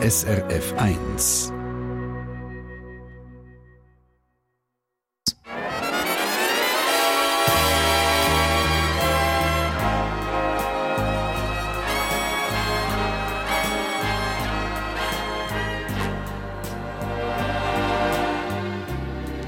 [0.00, 1.52] SRF 1.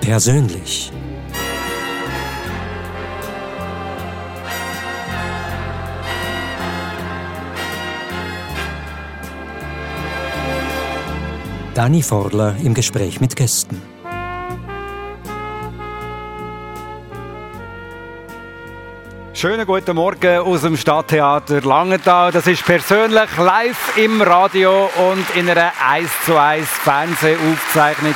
[0.00, 0.92] Persönlich.
[11.80, 13.80] Dani Forler im Gespräch mit Gästen.
[19.32, 22.32] Schönen guten Morgen aus dem Stadttheater Langenthal.
[22.32, 28.14] Das ist persönlich live im Radio und in einer 1 zu 1 Fernsehaufzeichnung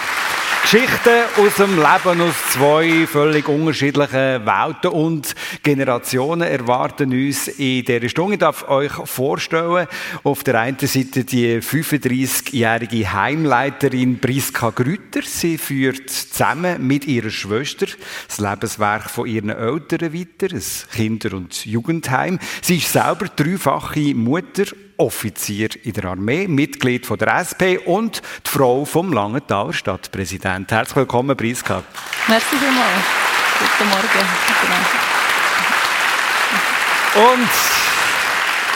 [0.75, 5.33] Geschichten aus dem Leben aus zwei völlig unterschiedlichen Welten und
[5.63, 8.35] Generationen erwarten uns in dieser Stunde.
[8.35, 9.87] Ich darf euch vorstellen,
[10.25, 15.21] auf der einen Seite die 35-jährige Heimleiterin Priska Grüter.
[15.25, 17.87] Sie führt zusammen mit ihrer Schwester
[18.27, 20.63] das Lebenswerk von ihren Eltern weiter, ein
[20.93, 22.41] Kinder- und Jugendheim.
[22.63, 24.65] Sie ist selber dreifache Mutter
[24.97, 30.71] Offizier in der Armee, Mitglied von der SP und die Frau vom Langenthaler Stadtpräsident.
[30.71, 31.83] Herzlich willkommen, Priska.
[32.29, 33.05] Merci vielmals.
[33.59, 34.05] Guten Morgen.
[37.15, 37.84] Und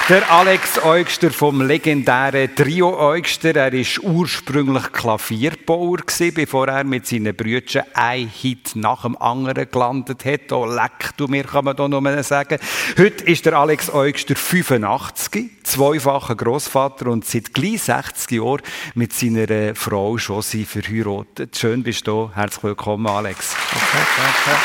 [0.08, 5.98] der Alex Eugster vom legendären Trio Eugster, er war ursprünglich Klavierbauer,
[6.34, 10.50] bevor er mit seinen Brüdern ein Hit nach dem anderen gelandet hat.
[10.52, 12.58] Oh, leck du mir, kann man da noch sagen.
[12.96, 18.62] Heute ist der Alex Eugster 85, zweifacher Großvater und seit gleich 60 Jahren
[18.94, 21.54] mit seiner Frau Josie verheiratet.
[21.58, 22.40] Schön bist du da.
[22.40, 23.54] Herzlich willkommen, Alex.
[23.72, 24.58] Okay, danke.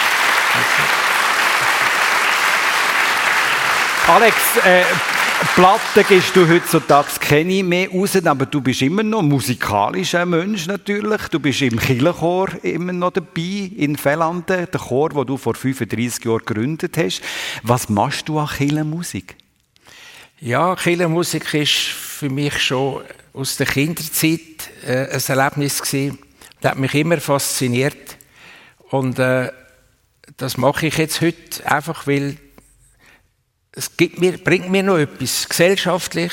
[4.05, 4.83] Alex, äh,
[5.55, 11.21] Platten gehst du heutzutage keine mehr raus, aber du bist immer noch musikalischer Mensch natürlich.
[11.29, 16.25] Du bist im Kirchenchor immer noch dabei in Fellanden, der Chor, den du vor 35
[16.25, 17.21] Jahren gegründet hast.
[17.61, 19.35] Was machst du an Kirchenmusik?
[20.39, 23.01] Ja, Kirchenmusik ist für mich schon
[23.33, 26.19] aus der Kinderzeit äh, ein Erlebnis gewesen.
[26.61, 28.17] Das hat mich immer fasziniert
[28.89, 29.51] und äh,
[30.37, 32.37] das mache ich jetzt heute einfach, weil
[33.75, 36.31] es gibt mir, bringt mir noch etwas gesellschaftlich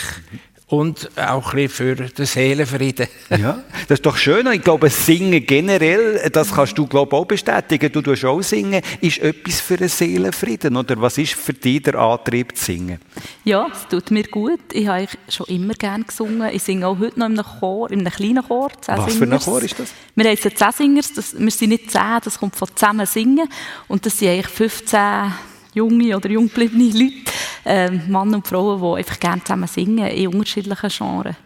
[0.71, 3.09] und auch ein für den Seelenfrieden.
[3.31, 4.47] ja, das ist doch schön.
[4.53, 7.91] Ich glaube, Singen generell, das kannst du glaube auch bestätigen.
[7.91, 8.81] Du tust auch singen.
[9.01, 13.01] Ist etwas für den Seelenfrieden oder was ist für dich der Antrieb zu singen?
[13.45, 14.61] Ja, es tut mir gut.
[14.72, 16.49] Ich habe schon immer gerne gesungen.
[16.53, 18.71] Ich singe auch heute noch in einem Chor, in einem kleinen Chor.
[18.87, 19.93] Was für ein Chor ist das?
[20.15, 21.12] Wir heißen zehn Singers.
[21.15, 23.49] Das, wir sind nicht zehn, das kommt von zusammen singen
[23.89, 25.33] und das sind eigentlich 15
[25.75, 27.32] junge oder junggebliebene Leute,
[27.64, 31.36] äh, Männer und Frauen, die einfach gerne zusammen singen, in unterschiedlichen Genres.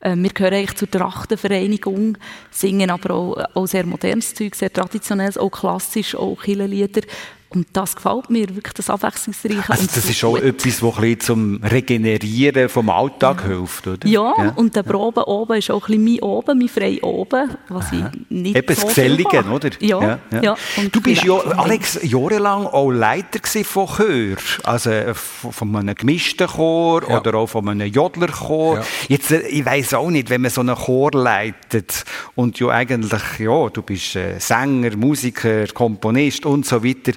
[0.00, 2.16] Äh, wir gehören eigentlich zur Trachtenvereinigung,
[2.50, 7.02] singen aber auch, auch sehr modernes Zeug, sehr traditionelles, auch klassisch, auch Kirchenlieder.
[7.50, 9.70] Und das gefällt mir, wirklich das Abwechslungsreiche.
[9.70, 13.56] Also das ist auch etwas, das ein zum Regenerieren vom Alltag ja.
[13.56, 14.06] hilft, oder?
[14.06, 14.52] Ja, ja.
[14.54, 18.12] und der Proben oben ist auch ein bisschen mein Oben, mein frei Oben, was Aha.
[18.12, 19.70] ich nicht Eben so das Gesellige, oder?
[19.80, 20.42] Ja, ja.
[20.42, 20.56] ja.
[20.92, 27.08] Du bist ja, Alex, jahrelang auch Leiter von Chör, also äh, von einem gemischten Chor
[27.08, 28.84] oder auch von einem Jodlerchor.
[29.08, 32.04] Jetzt, äh, ich weiß auch nicht, wenn man so einen Chor leitet
[32.34, 37.12] und ja eigentlich, ja, du bist äh, Sänger, Musiker, Komponist und so weiter,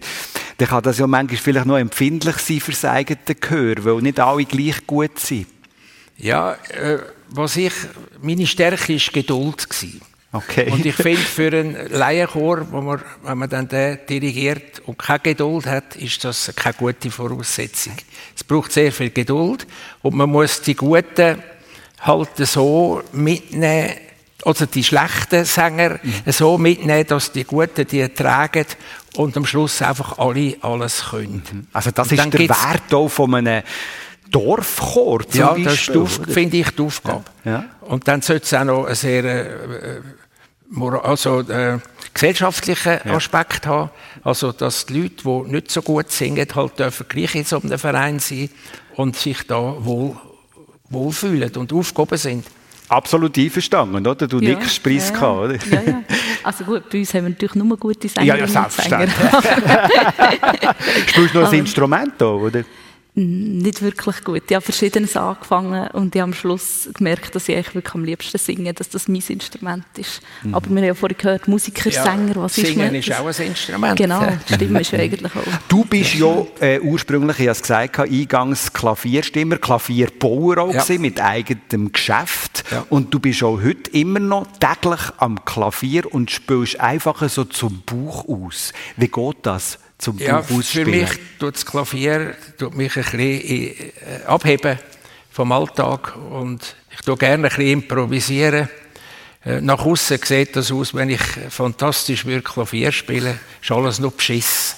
[0.62, 4.20] dann kann das ja manchmal vielleicht noch empfindlich sein für das eigene Gehör, weil nicht
[4.20, 5.48] alle gleich gut sind.
[6.18, 7.00] Ja, äh,
[7.30, 7.74] was ich,
[8.22, 9.68] meine Stärke war Geduld.
[9.68, 10.02] Gewesen.
[10.32, 10.70] Okay.
[10.70, 15.20] Und ich finde, für einen Laienchor, wo man, wenn man dann den dirigiert und keine
[15.20, 17.94] Geduld hat, ist das keine gute Voraussetzung.
[18.36, 19.66] Es braucht sehr viel Geduld
[20.04, 21.42] und man muss die Guten
[22.02, 23.96] halt so mitnehmen,
[24.44, 26.32] also die schlechten Sänger mhm.
[26.32, 28.66] so mitnehmen, dass die Guten die tragen
[29.16, 31.44] und am Schluss einfach alle alles können.
[31.52, 31.68] Mhm.
[31.74, 33.64] Also das ist der Wert auch von einem
[34.30, 35.92] Dorfchor zum Ja, das
[36.30, 37.24] finde ich die Aufgabe.
[37.44, 37.52] Ja.
[37.52, 37.66] Ja.
[37.82, 40.02] Und dann sollte es auch noch einen sehr äh,
[41.04, 41.80] also, äh,
[42.14, 43.16] gesellschaftlichen ja.
[43.16, 43.90] Aspekt haben.
[44.24, 47.78] Also, dass die Leute, die nicht so gut singen, halt dürfen gleich in so einem
[47.78, 48.50] Verein sein
[48.96, 50.16] und sich da wohl,
[50.90, 52.46] wohlfühlen und aufgehoben sind.
[52.92, 54.28] Absolut einverstanden, oder?
[54.28, 55.56] Du ja, nickst Preis ja, oder?
[55.56, 56.04] Ja, ja.
[56.44, 58.26] Also gut, bei uns haben wir natürlich nur gute Sänger.
[58.26, 59.16] Ja, ja, selbstverständlich.
[61.08, 62.66] Spielst du noch ein Instrument da, oder?
[63.14, 64.44] Nicht wirklich gut.
[64.48, 68.06] Ich habe verschiedenes angefangen und ich habe am Schluss gemerkt, dass ich eigentlich wirklich am
[68.06, 70.22] liebsten singe, dass das mein Instrument ist.
[70.44, 70.56] Mhm.
[70.56, 73.48] Aber wir haben ja vorhin gehört, Musiker, ja, Sänger, was ist Singen ist auch ein
[73.48, 73.98] Instrument.
[73.98, 75.44] Genau, die Stimme ist eigentlich auch.
[75.68, 80.98] Du bist ja äh, ursprünglich, ich habe es gesagt, eingangs Klavierstimmer, Klavierbauer auch ja.
[80.98, 82.64] mit eigenem Geschäft.
[82.72, 82.86] Ja.
[82.90, 87.82] Und du bist auch heute immer noch täglich am Klavier und spielst einfach so zum
[87.82, 88.72] Buch aus.
[88.96, 89.80] Wie geht das?
[90.02, 91.10] Zum ja, Für mich
[91.40, 94.80] tut das Klavier tut mich ein bisschen äh, abheben
[95.30, 98.68] vom Alltag und ich tue gerne ein bisschen improvisieren.
[99.46, 104.12] Äh, nach außen sieht das aus, wenn ich fantastisch würde Klavier spielen, ist alles nur
[104.12, 104.76] Beschiss.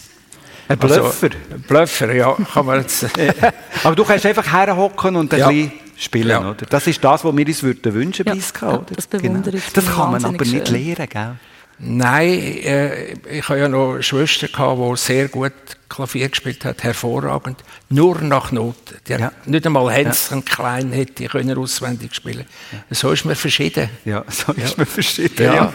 [0.68, 1.04] Ein Blöffer?
[1.04, 3.06] Also, ein Blöffer, ja, kann man jetzt.
[3.84, 5.48] Aber du kannst einfach herhocken und ein ja.
[5.48, 6.50] bisschen spielen, ja.
[6.50, 6.66] oder?
[6.70, 8.96] Das ist das, was wir uns würden wünschen, ja, Biska, oder?
[8.96, 9.64] Das bewundere genau.
[9.74, 10.86] Das kann man aber nicht schön.
[10.86, 11.36] lernen, gell?
[11.86, 15.52] Nein, äh, ich habe ja noch eine Schwester, gehabt, die sehr gut
[15.94, 18.98] Klavier gespielt hat, hervorragend, nur nach Noten.
[19.08, 19.32] Die ja.
[19.46, 20.56] Nicht einmal Hänschen ja.
[20.56, 22.46] klein hätte können auswendig spielen.
[22.72, 22.80] Ja.
[22.90, 23.90] So ist man verschieden.
[24.04, 25.46] Ja, so ist man verschieden.
[25.46, 25.74] Ja.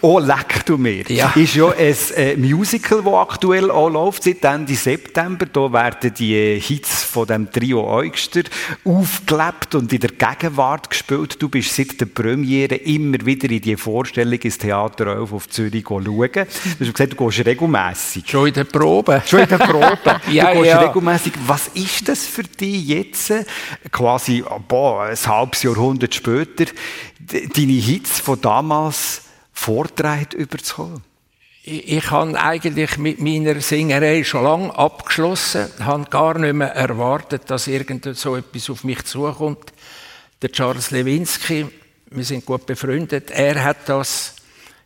[0.00, 1.04] oh, leck du mir.
[1.08, 1.32] Ja.
[1.36, 5.46] Ist ja ein äh, Musical, das aktuell auch läuft, seit Ende September.
[5.46, 8.42] Da werden die Hits von dem Trio Eugster
[8.84, 11.40] aufgelebt und in der Gegenwart gespielt.
[11.40, 15.84] Du bist seit der Premiere immer wieder in die Vorstellung ins Theater 11 auf Zürich
[15.86, 16.04] schauen.
[16.04, 18.28] Du hast gesagt, du gehst regelmässig.
[18.28, 19.19] Schon in der Probe.
[19.26, 20.20] Schon in der Probe.
[20.30, 20.80] ja, du ja.
[20.80, 21.32] regelmäßig.
[21.46, 23.32] Was ist das für dich jetzt,
[23.90, 26.66] quasi boah, ein halbes Jahrhundert später,
[27.18, 29.22] deine Hits von damals
[29.52, 31.02] vortreibt überzuholen?
[31.62, 37.42] Ich, ich habe eigentlich mit meiner Singerei schon lange abgeschlossen, habe gar nicht mehr erwartet,
[37.48, 39.72] dass irgend so etwas auf mich zukommt.
[40.40, 41.66] Der Charles Lewinsky,
[42.10, 44.36] wir sind gut befreundet, er hat das,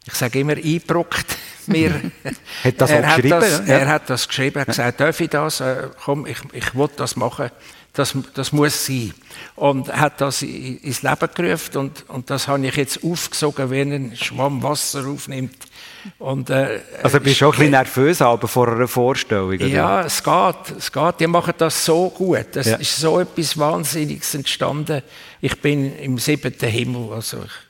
[0.06, 1.36] ich sage immer, eingebrockt
[1.66, 1.92] mir.
[2.64, 3.74] hat das er, hat geschrieben, das, ja?
[3.74, 5.60] er hat das geschrieben, er hat gesagt, darf ich das?
[5.60, 7.50] Äh, komm, ich, ich will das machen.
[7.94, 9.14] Das, das muss sein.
[9.54, 14.16] Und hat das ins Leben gerufen und, und das habe ich jetzt aufgesogen, wie ein
[14.16, 15.56] Schwamm Wasser aufnimmt.
[16.18, 19.48] Und, äh, also bist du auch ein bisschen nervös aber vor einer Vorstellung?
[19.50, 19.66] Oder?
[19.66, 21.20] Ja, es geht, es geht.
[21.20, 22.56] Die machen das so gut.
[22.56, 22.76] Es ja.
[22.76, 25.02] ist so etwas Wahnsinniges entstanden.
[25.40, 27.12] Ich bin im siebten Himmel.
[27.12, 27.63] Also ich,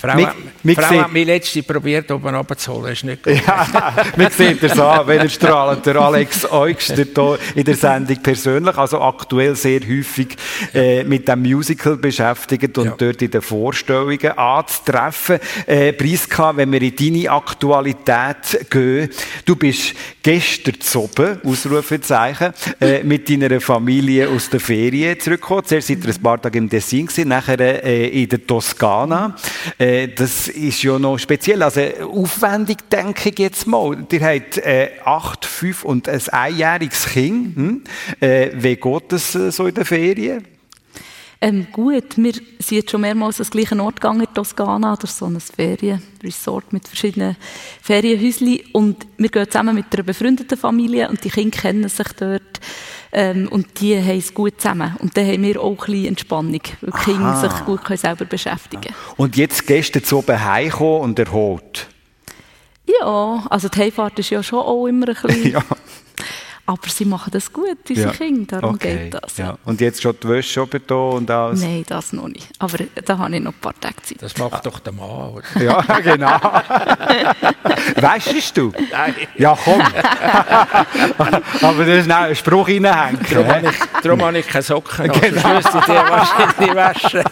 [0.00, 0.14] Frau,
[0.62, 2.92] mit Frau hat mich letzte probiert, oben runterzuholen.
[2.92, 3.34] Ist nicht gut.
[3.44, 5.84] Ja, wir sehen das an, wenn er strahlt.
[5.84, 10.36] Der Alex Eugster hier in der Sendung persönlich, also aktuell sehr häufig
[10.72, 12.94] äh, mit dem Musical beschäftigt und ja.
[12.96, 15.40] dort in den Vorstellungen anzutreffen.
[15.66, 19.10] Äh, Priska, wenn wir in deine Aktualität gehen,
[19.44, 25.64] du bist gestern zu oben, Ausrufezeichen, äh, mit deiner Familie aus der Ferien zurückgekommen.
[25.64, 29.34] Zuerst seid ihr ein paar Tage im gewesen, nachher äh, in der Toskana.
[29.76, 31.62] Äh, äh, das ist ja noch speziell.
[31.62, 31.80] Also
[32.12, 33.96] aufwendig denke ich jetzt mal.
[34.10, 37.56] Ihr habt äh, acht, fünf und ein einjähriges Kind.
[37.56, 37.84] Hm?
[38.20, 40.46] Äh, wie geht das äh, so in den Ferien?
[41.40, 44.96] Ähm, gut, wir sind jetzt schon mehrmals an den gleichen Ort gegangen, Toskana.
[44.96, 47.36] Das ist so ein Ferienresort mit verschiedenen
[47.80, 48.60] Ferienhäuschen.
[48.72, 52.60] Und wir gehen zusammen mit einer befreundeten Familie und die Kinder kennen sich dort.
[53.12, 54.94] Ähm, und die haben es gut zusammen.
[54.98, 58.24] Und dann haben wir auch ein bisschen Entspannung, weil die Kinder sich gut können selber
[58.24, 58.94] beschäftigen können.
[59.16, 61.88] Und jetzt gestern zu oben heimgekommen und erholt?
[62.86, 65.52] Ja, also die Heimfahrt ist ja schon auch immer ein bisschen...
[65.52, 65.62] ja.
[66.68, 68.14] Aber sie machen das gut, unsere ja.
[68.14, 69.04] Kinder, darum okay.
[69.04, 69.38] geht das.
[69.38, 69.56] Ja.
[69.64, 71.62] Und jetzt schon die Wäsche oben da und alles?
[71.62, 72.46] Nein, das noch nicht.
[72.58, 72.76] Aber
[73.06, 74.20] da habe ich noch ein paar Tage Zeit.
[74.20, 75.44] Das macht doch der Mann, oder?
[75.58, 76.28] Ja, genau.
[77.96, 78.70] weißt du?
[78.92, 79.14] Nein.
[79.38, 79.80] Ja, komm.
[81.62, 83.18] Aber das ist ein Spruch reinhängen.
[83.30, 85.10] Darum, habe ich, darum habe ich keine Socken.
[85.10, 85.54] Genau.
[85.54, 87.22] müsste ich die wahrscheinlich waschen.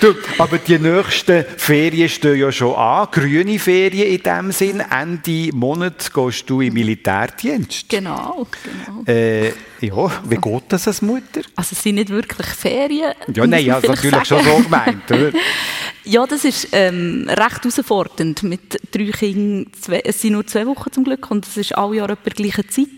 [0.00, 3.08] du, aber die nächsten Ferien stehen ja schon an.
[3.10, 4.80] Grüne Ferien in dem Sinn.
[4.88, 7.71] Ende Monat gehst du im Militärdienst.
[7.72, 7.88] Dienst.
[7.88, 8.46] Genau.
[8.62, 9.02] genau.
[9.06, 9.48] Äh,
[9.80, 11.40] ja, wie geht das als Mutter?
[11.56, 13.12] Also es sind nicht wirklich Ferien.
[13.34, 14.44] Ja, nein, also natürlich sagen.
[14.44, 15.32] schon so gemeint, oder?
[16.04, 19.72] ja, das ist ähm, recht herausfordernd mit drei Kindern.
[20.04, 22.88] es sind nur zwei Wochen zum Glück und es ist alle Jahre etwa gleiche Zeit.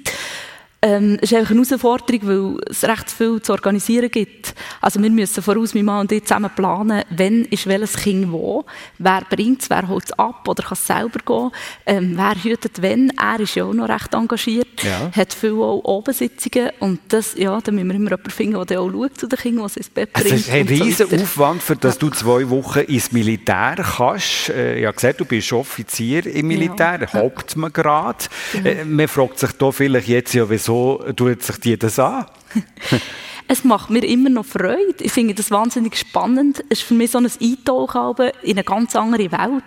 [0.85, 4.55] Ähm, es ist einfach eine Herausforderung, weil es recht viel zu organisieren gibt.
[4.83, 8.67] Also wir müssen voraus, mein Mann und ich, zusammen planen, wann ist welches Kind wo,
[8.99, 11.51] wer bringt es, wer holt es ab oder kann es selber gehen,
[11.87, 13.11] ähm, wer hütet wenn.
[13.19, 15.11] Er ist ja auch noch recht engagiert, ja.
[15.11, 18.91] hat viele auch Obensitzungen und das, ja, da müssen wir immer jemanden finden, der auch
[18.91, 20.33] schaut zu den Kindern, was ins Bett bringt.
[20.33, 24.51] Es ist ein riesen so Aufwand, für dass du zwei Wochen ins Militär kannst.
[24.51, 27.13] Äh, ich habe gesagt, du bist Offizier im Militär, ja.
[27.15, 28.27] Hauptmann gerade.
[28.53, 28.69] Genau.
[28.69, 32.27] Äh, man fragt sich da vielleicht jetzt ja, wieso wieso tut sich die das an?
[33.49, 34.95] es macht mir immer noch Freude.
[35.01, 36.65] Ich finde das wahnsinnig spannend.
[36.69, 39.63] Es ist für mich so ein Eintauchen in eine ganz andere Welt.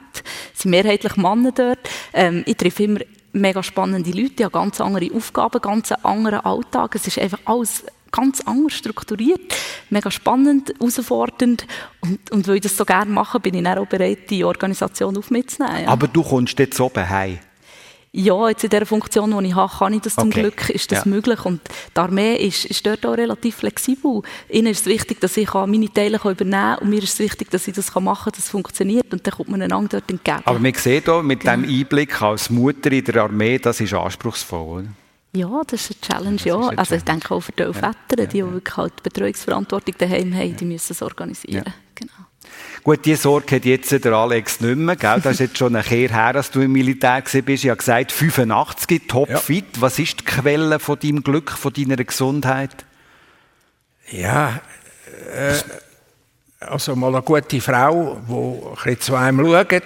[0.54, 1.80] Es sind mehrheitlich Männer dort.
[2.14, 3.00] Ähm, ich treffe immer
[3.34, 6.96] mega spannende Leute, die haben ganz andere Aufgaben, ganz anderen Alltag.
[6.96, 9.54] Es ist einfach alles ganz anders strukturiert,
[9.90, 11.68] mega spannend, herausfordernd.
[12.02, 15.18] Und, und weil ich das so gerne mache, bin ich dann auch bereit, die Organisation
[15.18, 15.84] auf mitzunehmen.
[15.84, 15.90] Ja.
[15.90, 17.40] Aber du kommst jetzt oben heim.
[18.20, 20.42] Ja, jetzt in der Funktion, die ich habe, kann ich das zum Okay.
[20.42, 21.10] Glück, ist das Ja.
[21.10, 21.46] möglich.
[21.46, 21.62] Und
[21.96, 24.24] die Armee ist, ist dort auch relativ flexibel.
[24.50, 27.52] Ihnen ist es wichtig, dass ich meine Teile übernehmen kann und mir ist es wichtig,
[27.52, 29.14] dass ich das machen kann, dass es funktioniert.
[29.14, 30.42] Und dann kommt man einander dort entgegen.
[30.46, 31.58] Aber man sieht hier mit Genau.
[31.58, 34.80] diesem Einblick als Mutter in der Armee, das ist anspruchsvoll.
[34.80, 34.88] Oder?
[35.34, 36.58] Ja, das ist eine Challenge, ja.
[36.70, 40.34] eine also ich denke auch für die Väter, die auch wirklich halt die Betreuungsverantwortung daheim
[40.34, 41.64] haben, die müssen es organisieren.
[41.68, 41.74] Ja.
[41.94, 42.14] Genau.
[42.84, 44.96] Gut, diese Sorge hat jetzt der Alex nicht mehr.
[44.96, 45.20] Gell?
[45.22, 47.36] Das ist jetzt schon ein Kehr her, dass du im Militär warst.
[47.36, 49.82] Ich habe gesagt, 85, topfit.
[49.82, 52.86] Was ist die Quelle von deinem Glück, von deiner Gesundheit?
[54.10, 54.62] Ja,
[55.34, 55.56] äh,
[56.60, 59.84] also mal eine gute Frau, die ein bisschen zu einem schaut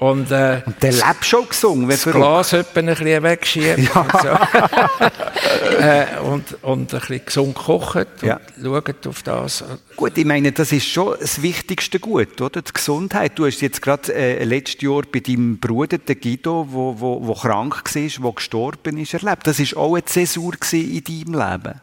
[0.00, 1.88] und äh, Der lebt schon gesungen.
[1.88, 2.04] Das.
[2.04, 4.28] Glas ein bisschen wegschiebt und, so.
[5.78, 8.40] äh, und, und ein bisschen gesund kocht und Ja.
[8.60, 9.62] schaut auf das.
[9.96, 12.62] Gut, ich meine, das ist schon das wichtigste Gut, oder?
[12.62, 13.32] Die Gesundheit.
[13.38, 17.34] Du hast jetzt gerade äh, letztes Jahr bei deinem Bruder, den Guido, wo, wo, wo
[17.34, 19.46] krank war, wo gestorben ist, erlebt.
[19.46, 21.80] Das war auch eine Zäsur in deinem Leben.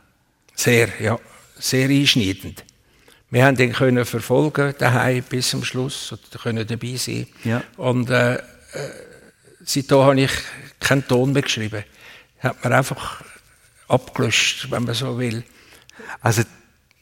[0.56, 1.20] Sehr, ja,
[1.60, 2.64] sehr einschneidend.
[3.30, 7.28] Wir haben ihn können verfolgen daheim bis zum Schluss und können dabei sein.
[7.44, 7.62] Ja.
[7.76, 8.40] Und äh, äh,
[9.66, 10.32] seitdem habe ich
[10.80, 11.84] keinen Ton mehr geschrieben.
[12.40, 13.24] Hat man einfach
[13.88, 15.44] abgelöscht, wenn man so will.
[16.22, 16.44] Also,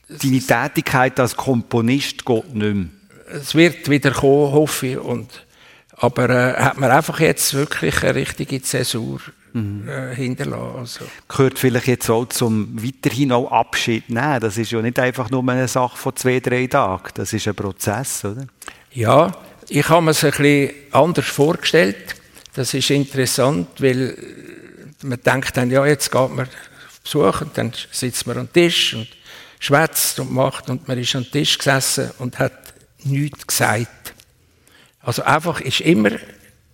[0.08, 2.86] deine Tätigkeit als Komponist geht nicht mehr.
[3.28, 4.98] Es wird wieder kommen, hoffe ich.
[4.98, 5.46] Und,
[5.92, 9.20] aber äh, hat man einfach jetzt wirklich eine richtige Zäsur
[9.56, 10.78] äh, hinterlassen.
[10.78, 11.06] Also.
[11.30, 14.40] Gehört vielleicht jetzt auch zum weiterhin auch Abschied nehmen.
[14.42, 17.10] Das ist ja nicht einfach nur eine Sache von zwei, drei Tagen.
[17.14, 18.48] Das ist ein Prozess, oder?
[18.92, 19.32] Ja,
[19.70, 22.16] ich habe mir es ein bisschen anders vorgestellt.
[22.54, 24.18] Das ist interessant, weil
[25.04, 28.94] man denkt dann, ja, jetzt geht man auf Besuch und dann sitzt man am Tisch
[28.94, 29.08] und
[29.60, 32.54] schwätzt und macht und man ist am Tisch gesessen und hat
[33.04, 34.14] nichts gesagt.
[35.02, 36.12] Also einfach ist immer,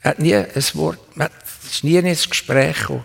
[0.03, 1.31] hat nie ein Wort, man hat-
[1.73, 3.03] ist nie ins Gespräch gekommen.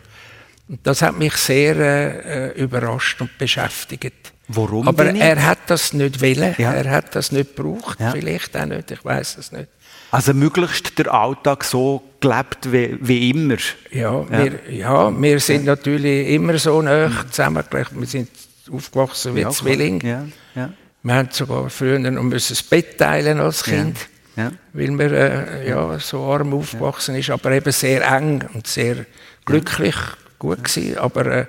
[0.68, 4.32] Und das hat mich sehr äh, äh, überrascht und beschäftigt.
[4.49, 6.73] Warum Aber er hat das nicht wollen, Ja.
[6.73, 8.12] er hat das nicht gebraucht, Ja.
[8.12, 9.68] vielleicht auch nicht, ich weiß es nicht.
[10.12, 13.56] Also möglichst der Alltag so gelebt wie, wie immer.
[13.90, 17.90] Ja, Wir, ja, wir sind natürlich immer so nah zusammengelebt.
[17.99, 18.28] Wir sind
[18.73, 19.50] aufgewachsen wie Ja.
[19.50, 20.00] Zwillinge.
[20.08, 20.73] Ja, ja.
[21.02, 23.96] Wir haben sogar früher noch müssen das Bett teilen als Kind,
[24.37, 24.52] Ja.
[24.75, 29.07] weil wir äh, ja, so arm aufgewachsen ist, aber eben sehr eng und sehr
[29.47, 29.97] glücklich,
[30.38, 30.99] gut gewesen.
[30.99, 31.47] Aber äh,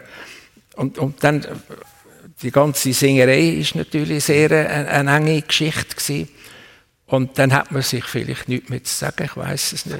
[0.77, 1.47] und, und dann äh,
[2.41, 6.29] die ganze Singerei ist natürlich sehr äh, eine, eine enge Geschichte gewesen.
[7.09, 9.97] Und dann hat man sich vielleicht nichts mehr zu sagen, ich weiß es nicht.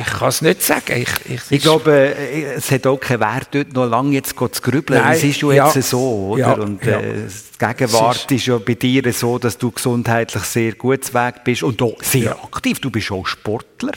[0.00, 0.92] Ich kann es nicht sagen.
[0.96, 4.62] Ich, ich, Ich glaube, äh, es hat auch keinen Wert, dort noch lange jetzt zu
[4.62, 5.00] grübeln.
[5.00, 5.70] Nein, es ist ja ja.
[5.72, 6.40] jetzt so, oder?
[6.40, 6.98] Ja, und ja.
[6.98, 11.44] äh, die Gegenwart Es ist, ja bei dir so, dass du gesundheitlich sehr gut Weg
[11.44, 12.80] bist und auch sehr aktiv.
[12.80, 13.92] Du bist auch Sportler,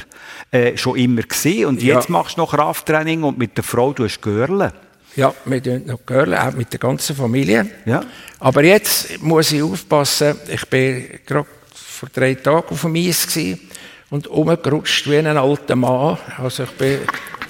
[0.51, 4.03] äh, schon immer gesehen und jetzt machst du noch Krafttraining und mit der Frau du
[4.03, 4.71] hast Görle.
[5.15, 7.67] Ja, wir tun noch Girl, auch mit der ganzen Familie.
[7.85, 8.03] Ja.
[8.39, 11.47] Aber jetzt muss ich aufpassen, ich bin gerade
[12.01, 13.59] vor drei Tagen auf dem Eis gewesen
[14.09, 16.17] und umgerutscht wie ein alter Mann.
[16.39, 16.99] Also ich bin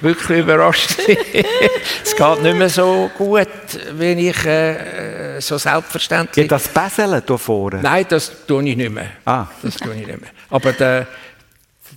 [0.02, 0.98] wirklich überrascht.
[2.04, 3.48] es geht nicht mehr so gut,
[3.94, 6.44] wie ich äh, so selbstverständlich...
[6.44, 7.80] Ja, das Besseln hier vorne.
[7.80, 9.12] Nein, das tue ich nicht mehr.
[9.24, 9.46] Ah.
[9.62, 10.30] Das tue ich nicht mehr.
[10.50, 11.06] Aber der,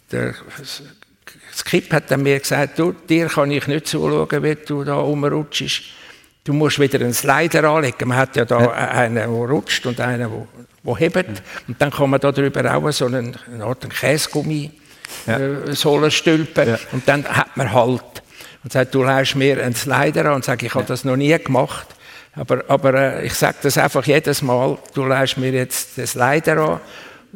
[0.09, 0.33] der
[1.53, 5.83] Skip hat dann mir gesagt, du, dir kann ich nicht zuschauen, wie du da rumrutschst.
[6.45, 8.07] Du musst wieder einen Slider anlegen.
[8.07, 10.47] Man hat ja da einen, der rutscht und einen, der,
[10.83, 11.41] der hebt.
[11.67, 14.69] Und dann kann man da drüber auch so einen, eine Art einen Käsegummi
[15.25, 16.69] äh, Sohlen stülpen.
[16.69, 16.79] Ja.
[16.91, 18.21] Und dann hat man Halt.
[18.63, 20.35] Und sagt, du leihst mir einen Slider an.
[20.35, 21.87] Und sage, ich habe das noch nie gemacht.
[22.35, 26.57] Aber, aber äh, ich sage das einfach jedes Mal, du leihst mir jetzt den Slider
[26.57, 26.79] an.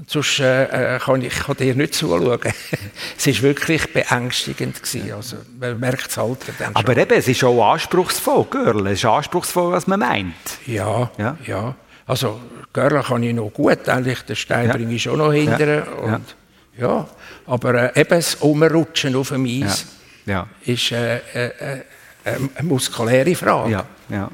[0.07, 2.39] Sonst äh, äh, kann ich kann dir nicht zuschauen.
[3.17, 4.81] es war wirklich beängstigend.
[4.81, 5.11] Gewesen.
[5.13, 7.01] Also, man merkt das Alter dann Aber schon.
[7.01, 8.91] eben, es ist auch anspruchsvoll, Görle.
[8.91, 10.33] Es ist anspruchsvoll, was man meint.
[10.65, 11.37] Ja, Ja.
[11.45, 11.75] ja.
[12.07, 12.39] Also,
[12.73, 14.21] Görle kann ich noch gut, eigentlich.
[14.23, 14.73] Den Stein Ja.
[14.75, 15.85] bringe ich schon noch hinterher.
[16.05, 16.15] Ja.
[16.15, 16.35] Und,
[16.77, 17.07] ja.
[17.45, 19.85] Aber äh, eben das Umrutschen auf dem Eis
[20.25, 20.47] Ja.
[20.65, 21.81] ist äh, äh, äh,
[22.23, 23.71] eine muskuläre Frage.
[23.71, 24.29] Ja, ja.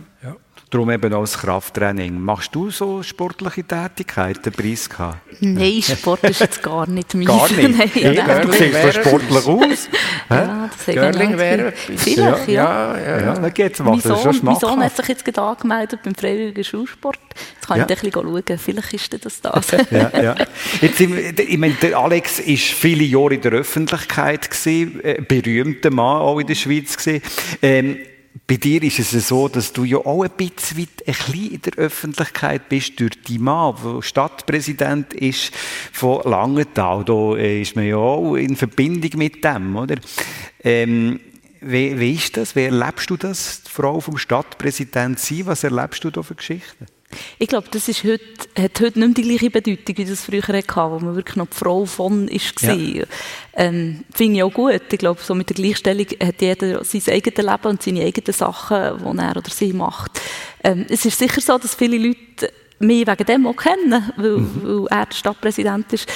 [0.75, 2.19] Darum eben auch das Krafttraining.
[2.19, 5.21] Machst du so sportliche Tätigkeiten, Priska?
[5.39, 7.27] Nein, Sport ist jetzt gar nicht mein.
[7.27, 7.77] Gar nicht?
[7.95, 9.89] Nein, Ja, du siehst so sportlich aus.
[10.29, 11.71] Ja, das Görling wäre.
[11.71, 12.97] Vielleicht, ja.
[12.97, 13.33] Ja, ja, Ja, ja.
[13.35, 16.63] dann geht's Mein ist schon Sohn, mein Sohn hat sich jetzt gerade angemeldet beim Freiwilligen
[16.65, 17.19] Schulsport.
[17.53, 17.85] Jetzt kann Ja.
[17.89, 18.59] ich ein bisschen schauen.
[18.59, 19.67] Vielleicht ist das das.
[19.91, 20.35] Ja, ja.
[20.81, 26.19] Jetzt, ich meine, der Alex ist viele Jahre in der Öffentlichkeit gewesen, äh, berühmter Mann
[26.21, 27.21] auch in der Schweiz gewesen.
[27.61, 27.97] Ähm,
[28.47, 31.73] bei dir ist es so, dass du ja auch ein bisschen, ein bisschen in der
[31.77, 35.51] Öffentlichkeit bist durch die Mann, der Stadtpräsident ist
[35.91, 37.03] von Langenthal.
[37.03, 39.95] Da ist man ja auch in Verbindung mit dem, oder?
[40.63, 41.19] Ähm,
[41.61, 42.55] wie, wie ist das?
[42.55, 45.47] Wie erlebst du das, die Frau vom Stadtpräsident sein?
[45.47, 46.85] Was erlebst du da für Geschichten?
[47.39, 48.23] Ich glaube, das ist heute,
[48.57, 51.47] hat heute nicht mehr die gleiche Bedeutung, wie das früher hatte, wo man wirklich noch
[51.47, 53.07] die Frau von war.
[53.55, 54.81] Ähm, Finde ich auch gut.
[54.91, 59.17] Ich glaube, so mit der Gleichstellung hat jeder sein eigenes Leben und seine eigenen Sachen,
[59.17, 60.21] die er oder sie macht.
[60.63, 64.87] Ähm, es ist sicher so, dass viele Leute mich wegen dem auch kennen, weil, weil
[64.89, 66.07] er der Stadtpräsident ist.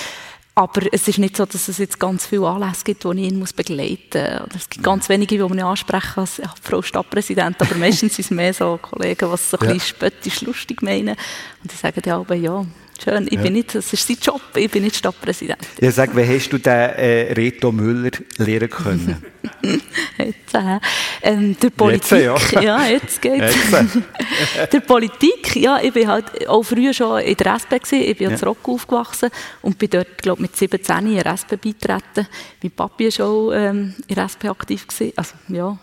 [0.59, 3.39] Aber es ist nicht so, dass es jetzt ganz viele Anlässe gibt, die ich ihn
[3.39, 4.55] muss begleiten muss.
[4.63, 8.31] Es gibt ganz wenige, die mich ansprechen als ja, Frau Stadtpräsident, aber meistens sind es
[8.31, 9.73] mehr so Kollegen, die es so ein Ja.
[9.73, 11.15] bisschen spöttisch lustig meinen.
[11.63, 12.65] Und die sagen ja aber, ja,
[13.03, 15.59] schön, ich bin nicht, das ist sein Job, ich bin nicht Stadtpräsident.
[15.79, 19.23] Ja, sag, wie hast du den äh, Reto Müller lernen können?
[20.17, 20.79] Jetzt, äh,
[21.21, 22.61] ähm, der Politik, Jetzt, ja.
[22.61, 22.85] ja.
[22.85, 23.55] jetzt geht's.
[23.71, 24.73] Jetzt.
[24.73, 28.29] der Politik, ja, ich bin halt auch früher schon in der SP gewesen, ich bin
[28.29, 29.29] ja in Rock aufgewachsen
[29.61, 32.27] und bin dort, glaube mit 17 in der SP beitreten.
[32.61, 35.77] Mein Papi ist auch ähm, in der SP aktiv gewesen, also ja.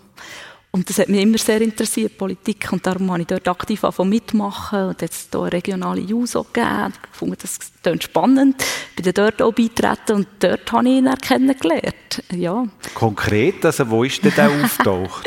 [0.77, 4.11] Und das hat mich immer sehr interessiert, Politik, und darum habe ich dort aktiv angefangen
[4.11, 6.93] mitmachen und jetzt hier eine regionale Juso gegeben.
[7.13, 8.63] Ich fand das klingt spannend,
[8.95, 12.67] bin dann dort auch beitreten und dort habe ich ihn kennengelernt, ja.
[12.93, 15.27] Konkret, also wo ist denn der auftaucht?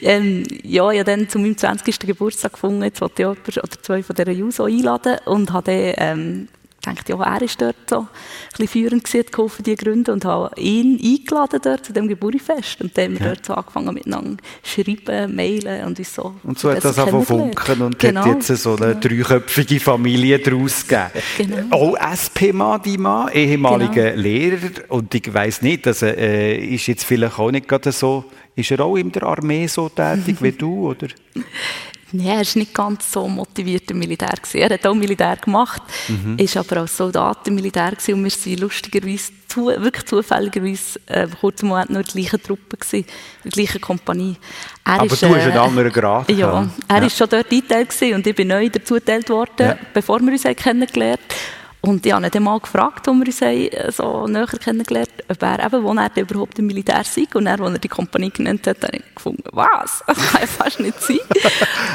[0.00, 1.98] Ähm, ja, ich habe dann zu meinem 20.
[2.00, 6.18] Geburtstag gefunden, jetzt wollte ich jemanden oder zwei von dieser Juso einladen und habe dann
[6.18, 6.48] ähm,
[6.96, 8.06] gedacht, ja, er ist dort so ein
[8.52, 12.96] bisschen führend gewesen, geholfen, die Gründe und habe ihn eingeladen dort zu dem Geburtstagsfest und
[12.96, 16.84] dann haben wir dort so angefangen miteinander schreiben, mailen und uns so Und so hat
[16.84, 17.26] das kennengelernt.
[17.26, 21.10] funken und genau, hat jetzt so eine dreiköpfige Familie daraus gegeben.
[21.36, 21.76] Genau.
[21.76, 24.70] Auch SP-Mann, die Mann, ehemaliger Lehrer.
[24.88, 28.80] Und ich weiss nicht, also, äh, ist jetzt vielleicht auch nicht gerade so, ist er
[28.80, 31.08] auch in der Armee so tätig wie du, oder?
[32.12, 34.28] Nein, er war nicht ganz so motiviert im Militär.
[34.40, 34.58] Gewesen.
[34.58, 36.36] Er hat auch Militär gemacht, Mhm.
[36.38, 41.26] ist aber als Soldat im Militär gewesen und wir waren lustigerweise, zu, wirklich zufälligerweise, äh,
[41.40, 43.06] kurz im Moment in der gleichen Truppe, gewesen,
[43.44, 44.36] in der gleichen Kompanie.
[44.84, 47.04] Er Aber ist, du hast einen anderen Grad Ja, er Ja.
[47.06, 49.78] ist schon dort eingeteilt gewesen und ich bin neu dazugeteilt worden, Ja.
[49.94, 51.20] bevor wir uns haben kennengelernt
[51.80, 55.10] Und ich habe ihn dann mal gefragt, als wir uns haben, äh, so näher kennengelernt
[55.28, 57.24] haben, ob er eben, wo er überhaupt im Militär sei.
[57.34, 60.02] Und er, als er die Kompanie genannt hat, habe ich gefunden, was?
[60.06, 61.18] Das kann ja fast nicht sein.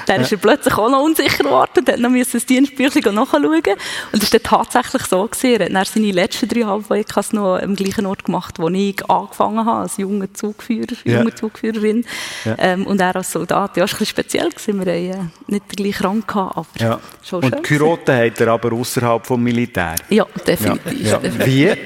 [0.08, 3.43] dann ist er plötzlich auch noch unsicher geworden, hat noch müssen das Dienstbüchlein nachschauen.
[3.52, 5.60] Und es war dann tatsächlich so, gewesen.
[5.62, 9.65] er hat dann seine letzten dreieinhalb Wochen noch am gleichen Ort gemacht, wo ich angefangen
[9.65, 11.19] habe, als junger Zugführer, Ja.
[11.19, 12.06] junge Zugführerin.
[12.46, 12.56] Ja.
[12.58, 13.76] Ähm, und er als Soldat.
[13.76, 14.86] Ja, es war ein bisschen speziell, gewesen.
[14.86, 17.00] wir haben äh, nicht den gleichen Rang gehabt, aber Ja.
[17.22, 17.63] schon Und schön.
[17.63, 19.73] Kyroten hat er aber außerhalb vom Militär.
[20.10, 21.08] Ja, definitiv.
[21.12, 21.18] Ja.
[21.18, 21.46] definitiv.
[21.48, 21.78] Wie?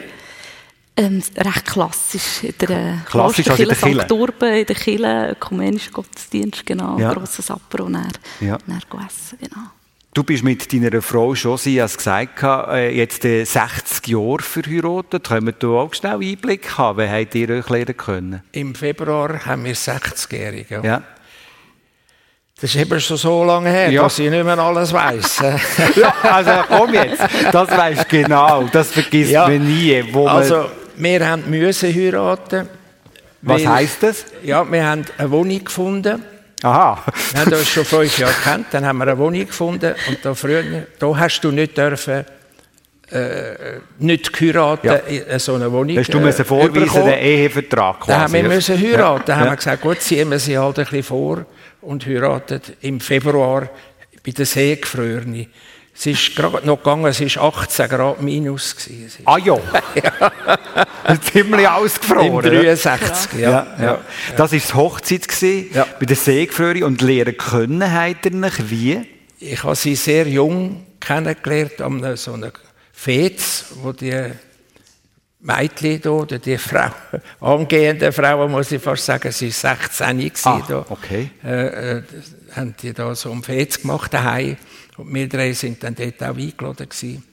[1.00, 2.43] Ähm, recht klassisch.
[2.43, 4.02] In der äh, Klassisch, also in der Kirche?
[4.04, 4.12] St.
[4.12, 7.13] Urben, in der Kirche, ökumenischer Gottesdienst, genau, Ja.
[7.13, 8.58] grosses Apero und dann, Ja.
[8.65, 9.67] dann essen, genau.
[10.13, 15.26] Du bist mit deiner Frau Josie, hast gesagt, äh, jetzt äh, 60 Jahre verheiratet.
[15.28, 16.97] Können wir auch schnell Einblick haben?
[16.97, 18.41] Wie habt ihr euch lernen können?
[18.52, 20.82] Im Februar haben wir 60-Jährige.
[20.84, 21.04] Ja.
[22.59, 24.01] Das ist eben schon so lange her, Ja.
[24.03, 25.37] dass ich nicht mehr alles weiss.
[25.95, 29.47] ja, also komm jetzt, das weißt genau, das vergisst Ja.
[29.47, 30.03] man nie.
[30.25, 30.65] Also,
[30.95, 32.67] wir haben müssen heiraten.
[33.43, 34.25] was heisst das?
[34.43, 36.23] Ja, wir haben eine Wohnung gefunden.
[36.63, 37.03] Aha.
[37.33, 40.33] Wir haben uns schon fünf Jahre gekannt, dann haben wir eine Wohnung gefunden und da
[40.33, 40.63] früher,
[40.97, 42.25] da hast du nicht dürfen,
[43.11, 44.95] äh, nicht geheiraten Ja.
[44.95, 45.95] in so einer Wohnung.
[45.99, 47.05] Hast du äh, müssen vorweisen, überkommen.
[47.11, 48.11] den Ehevertrag quasi.
[48.11, 49.23] Da haben wir müssen heiraten.
[49.27, 49.51] Da haben Ja.
[49.51, 51.45] wir gesagt, gut, ziehen wir sie halt ein bisschen vor
[51.88, 53.69] und heiraten im Februar
[54.26, 55.47] bei der Seegefrorene.
[55.95, 58.76] Es ist gerade noch gegangen, es war 18 Grad minus.
[58.76, 59.23] Gewesen.
[59.26, 59.58] Ah ja.
[61.32, 62.28] Ziemlich ausgefroren.
[62.28, 63.50] Im 63, ja.
[63.50, 64.02] Ja, ja.
[64.36, 65.88] Das war die Hochzeit gewesen, Ja.
[66.00, 69.08] bei der Seegefröre und lernen können habt ihr wie?
[69.39, 72.52] Ich habe sie sehr jung kennengelernt, an so einer
[72.91, 74.13] Fez, wo die
[75.39, 76.89] Mädchen da, oder die Frau,
[77.41, 80.86] angehende Frau, muss ich fast sagen, sie war 16 gewesen Ah, da.
[80.89, 81.30] okay.
[81.43, 82.04] Äh, äh,
[82.56, 84.58] haben die da so ein Fez gemacht daheim
[84.97, 87.23] und wir drei sind dann dort auch eingeladen gewesen.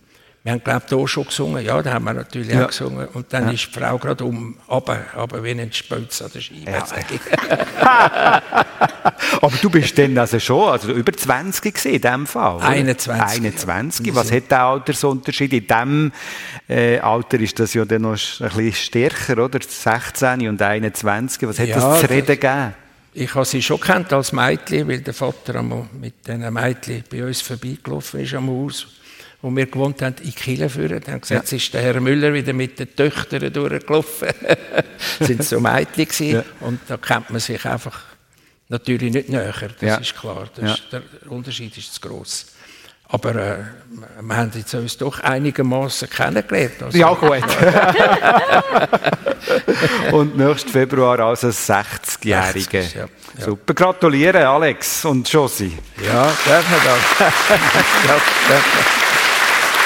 [0.45, 1.65] Wir haben, glaube ich, hier schon gesungen.
[1.65, 2.65] Ja, da haben wir natürlich Ja.
[2.65, 3.09] auch gesungen.
[3.15, 3.53] Und dann Ja.
[3.53, 6.71] ist die Frau gerade um, aber, aber wie ein Spölz an der Scheibe.
[6.71, 6.85] Ja.
[9.41, 12.67] Aber du bist dann also schon also über 20 gewesen, in diesem Fall, oder?
[12.69, 14.15] 21, 21.
[14.15, 15.53] Was hat der Altersunterschied?
[15.53, 16.13] In diesem
[16.69, 18.17] äh, Alter ist das ja dann noch ein
[18.49, 19.59] bisschen stärker, oder?
[19.67, 21.49] 16 und 21.
[21.49, 22.75] Was hat Ja, das zu das- reden gegeben?
[23.13, 27.25] Ich habe sie schon kennt als Mädchen, weil der Vater einmal mit diesen Mädchen bei
[27.25, 28.87] uns vorbeigelaufen ist am Haus,
[29.45, 31.01] wo wir gewohnt haben, in Kiel führen.
[31.05, 34.29] Dann haben gesagt, jetzt ist der Herr Müller wieder mit den Töchtern durchgelaufen.
[35.19, 36.31] das sind so Mädchen gewesen.
[36.37, 36.43] Ja.
[36.61, 38.01] Und da kennt man sich einfach
[38.71, 39.97] natürlich nicht näher, das Ja.
[39.97, 40.49] ist klar.
[40.57, 40.73] Das Ja.
[40.75, 42.47] ist, der Unterschied ist zu gross.
[43.07, 43.59] Aber äh,
[44.23, 46.83] wir haben jetzt uns doch einigermaßen kennengelernt.
[46.83, 47.33] Also, Ja, gut.
[50.13, 52.81] und nächsten Februar also 60-Jährige.
[52.83, 53.05] 60, ja.
[53.39, 53.45] Ja.
[53.45, 53.75] Super.
[53.75, 55.77] Gratuliere, Alex und Josi.
[56.03, 57.19] Ja, darf man das?
[58.09, 58.17] ja,
[58.49, 59.04] darf In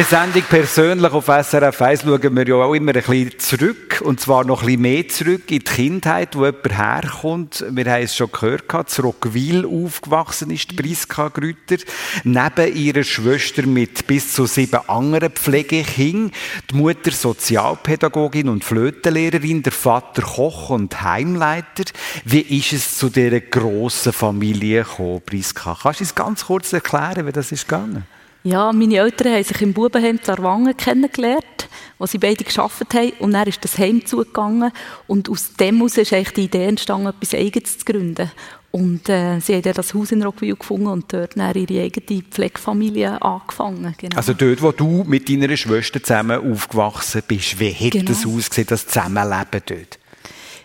[0.00, 4.00] der Sendung persönlich auf SRF 1 schauen wir ja auch immer ein bisschen zurück.
[4.02, 7.66] Und zwar noch ein bisschen mehr zurück in die Kindheit, wo jemand herkommt.
[7.68, 11.76] Wir haben es schon gehört, zu Roggwil aufgewachsen ist, Priska Grüter.
[12.24, 16.32] Neben ihrer Schwester mit bis zu sieben anderen Pflegekindern.
[16.70, 21.84] Die Mutter Sozialpädagogin und Flötenlehrerin, der Vater Koch und Heimleiter.
[22.24, 25.76] Wie ist es zu dieser grossen Familie gekommen, Priska?
[25.82, 28.06] Kannst du uns ganz kurz erklären, wie das ist gegangen?
[28.42, 33.12] Ja, meine Eltern haben sich im Bubenheim Zarwangen kennengelernt, wo sie beide gearbeitet haben.
[33.18, 34.72] Und dann ist das Heim zugegangen.
[35.06, 38.30] Und aus dem heraus ist eigentlich die Idee entstanden, etwas Eigenes zu gründen.
[38.70, 42.22] Und äh, sie haben dann das Haus in Rockville gefunden und dort dann ihre eigene
[42.22, 43.94] Pflegefamilie angefangen.
[43.98, 44.16] Genau.
[44.16, 48.04] Also dort, wo du mit deiner Schwester zusammen aufgewachsen bist, wie hat Genau.
[48.04, 49.98] das ausgesehen, das Zusammenleben dort?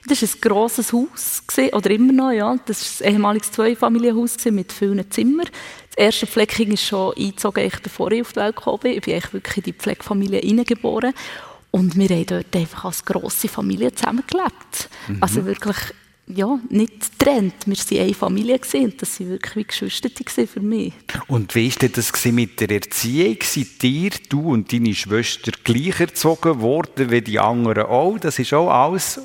[0.07, 2.55] Das war ein grosses Haus, gewesen, oder immer noch, ja.
[2.67, 5.49] Das war ein ehemaliges Zweifamilienhaus mit vielen Zimmern.
[5.95, 8.91] Das erste Pflegekind ist schon eingezogen, bevor ich auf die Welt gekommen bin.
[8.93, 11.13] Ich bin eigentlich wirklich in die Pflegefamilie hineingeboren.
[11.71, 14.89] Und wir haben dort einfach als grosse Familie zusammengelebt.
[15.21, 15.77] Also wirklich,
[16.27, 17.53] ja, nicht getrennt.
[17.65, 20.09] Wir waren eine Familie und das waren wirklich wie Geschwister
[20.47, 20.93] für mich.
[21.27, 23.37] Und wie war das mit der Erziehung?
[23.43, 28.17] Seid ihr, du und deine Schwester gleich erzogen worden wie die anderen auch?
[28.19, 29.19] Das ist auch alles...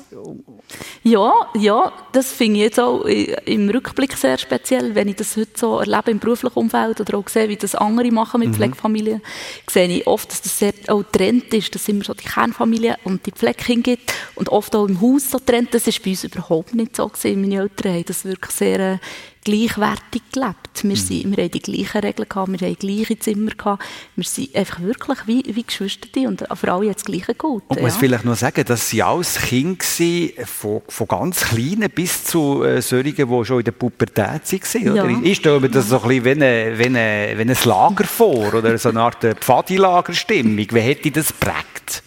[1.03, 5.51] Ja, ja, das finde ich jetzt auch im Rückblick sehr speziell, wenn ich das heute
[5.55, 9.21] so erlebe im beruflichen Umfeld oder auch sehe, wie das andere machen mit Pflegefamilien,
[9.69, 12.97] sehe ich oft, dass das sehr auch getrennt ist, dass es immer so die Kernfamilie
[13.03, 15.73] und die Pflegekinder gibt und oft auch im Haus so getrennt.
[15.73, 17.41] Das ist bei uns überhaupt nicht so gewesen.
[17.41, 18.97] Meine Eltern haben das wirklich sehr äh,
[19.43, 20.83] gleichwertig gelebt.
[20.83, 23.83] Wir, sind, wir haben die gleichen Regeln gehabt, wir haben gleiche Zimmer gehabt,
[24.15, 27.63] wir sind einfach wirklich wie, wie Geschwister und für alle hat das Gleiche gut.
[27.67, 32.23] Und muss vielleicht noch sagen, dass sie alles Kinder waren, von, von ganz Kleinen bis
[32.23, 34.91] zu äh, solchen, die schon in der Pubertät waren.
[34.91, 35.09] Oder?
[35.09, 35.19] Ja.
[35.23, 38.53] Ich stelle mir das so ein bisschen wie, eine, wie, eine, wie ein Lager vor,
[38.53, 40.57] oder so eine Art äh, Pfadilagerstimmung.
[40.57, 42.03] Wie hätte das geprägt?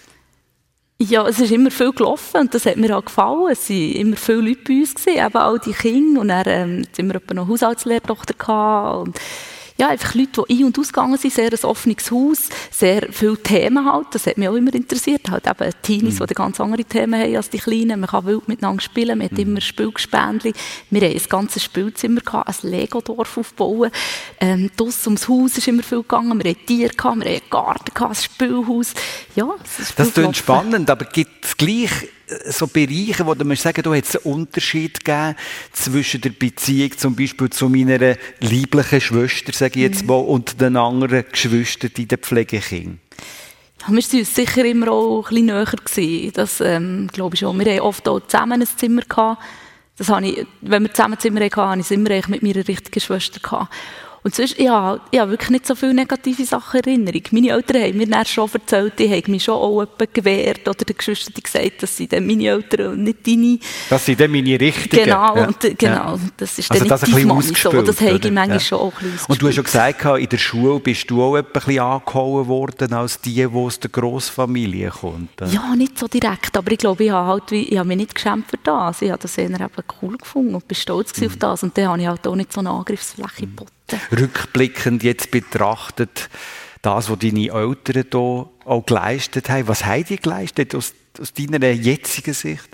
[1.06, 3.50] Ja, es ist immer viel gelaufen und das hat mir auch gefallen.
[3.50, 6.20] Es waren immer viele Leute bei uns, gewesen, eben all die Kinder.
[6.22, 9.08] Und dann ähm, haben wir noch eine Haushaltslehrtochter gehabt.
[9.08, 9.20] Und
[9.76, 13.90] ja, einfach Leute, die ein- und ausgegangen sind, sehr ein offenes Haus, sehr viele Themen
[13.90, 15.28] halt, das hat mich auch immer interessiert.
[15.28, 18.00] Halt eben Teenies, die ganz andere Themen haben als die Kleinen.
[18.00, 20.52] Man kann wild miteinander spielen, man hat immer Spielgespendli.
[20.90, 23.90] Wir haben ein ganzes Spielzimmer gehabt, ein Lego-Dorf aufbauen.
[24.40, 27.50] Ähm, draussen ums Haus ist immer viel gegangen, wir hatten Tiere gehabt, wir hatten einen
[27.50, 28.94] Garten gehabt, ein Spielhaus.
[29.34, 31.90] Ja, es ist Das klingt spannend, aber gibt es gleich
[32.46, 35.36] so Bereiche, wo musst sagen, du hättest einen Unterschied gegeben
[35.72, 39.92] zwischen der Beziehung zum Beispiel zu meiner lieblichen Schwester, sage ich Mhm.
[39.92, 43.00] jetzt mal, und den anderen Geschwistern in den Pflegekindern?
[43.82, 45.64] Ja, wir waren uns sicher immer auch ein bisschen näher.
[45.66, 46.32] Gewesen.
[46.34, 47.58] Das ähm, glaube ich schon.
[47.58, 49.42] Wir haben oft auch zusammen ein Zimmer gehabt.
[49.96, 52.66] Das habe ich, wenn wir zusammen ein Zimmer hatten, habe ich es immer mit meiner
[52.66, 53.72] richtigen Schwester gehabt.
[54.24, 57.22] Und sonst, ja, ich habe wirklich nicht so viele negative Sachen in Erinnerung.
[57.32, 60.82] Meine Eltern haben mir dann schon erzählt, die haben mich schon auch jemanden gewehrt oder
[60.82, 63.58] den Geschwistern gesagt, dass sie dann meine Eltern und nicht deine.
[63.90, 65.04] Das sind dann meine richtigen.
[65.04, 65.46] Genau, Ja.
[65.48, 65.76] und, genau.
[65.94, 66.18] Ja.
[66.38, 67.82] Das ist Also dann das ein nicht bisschen deine so.
[67.92, 68.60] Das habe ich manchmal Ja.
[68.60, 71.34] schon auch ein bisschen Und du hast schon gesagt, in der Schule bist du auch
[71.36, 75.38] ein bisschen angehauen worden als die, die aus der Grossfamilie kommt.
[75.52, 78.48] Ja, nicht so direkt, aber ich glaube, ich habe, halt, ich habe mich nicht geschämt
[78.50, 79.02] für das.
[79.02, 79.68] Ich habe das eher eben
[80.00, 81.26] cool gefunden und bin stolz Mhm.
[81.26, 81.62] auf das.
[81.62, 83.70] Und dann habe ich halt auch nicht so eine Angriffsfläche geboten.
[84.12, 86.30] Rückblickend jetzt betrachtet,
[86.82, 91.70] das, was deine Eltern hier auch geleistet haben, was haben die geleistet aus, aus deiner
[91.70, 92.68] jetzigen Sicht?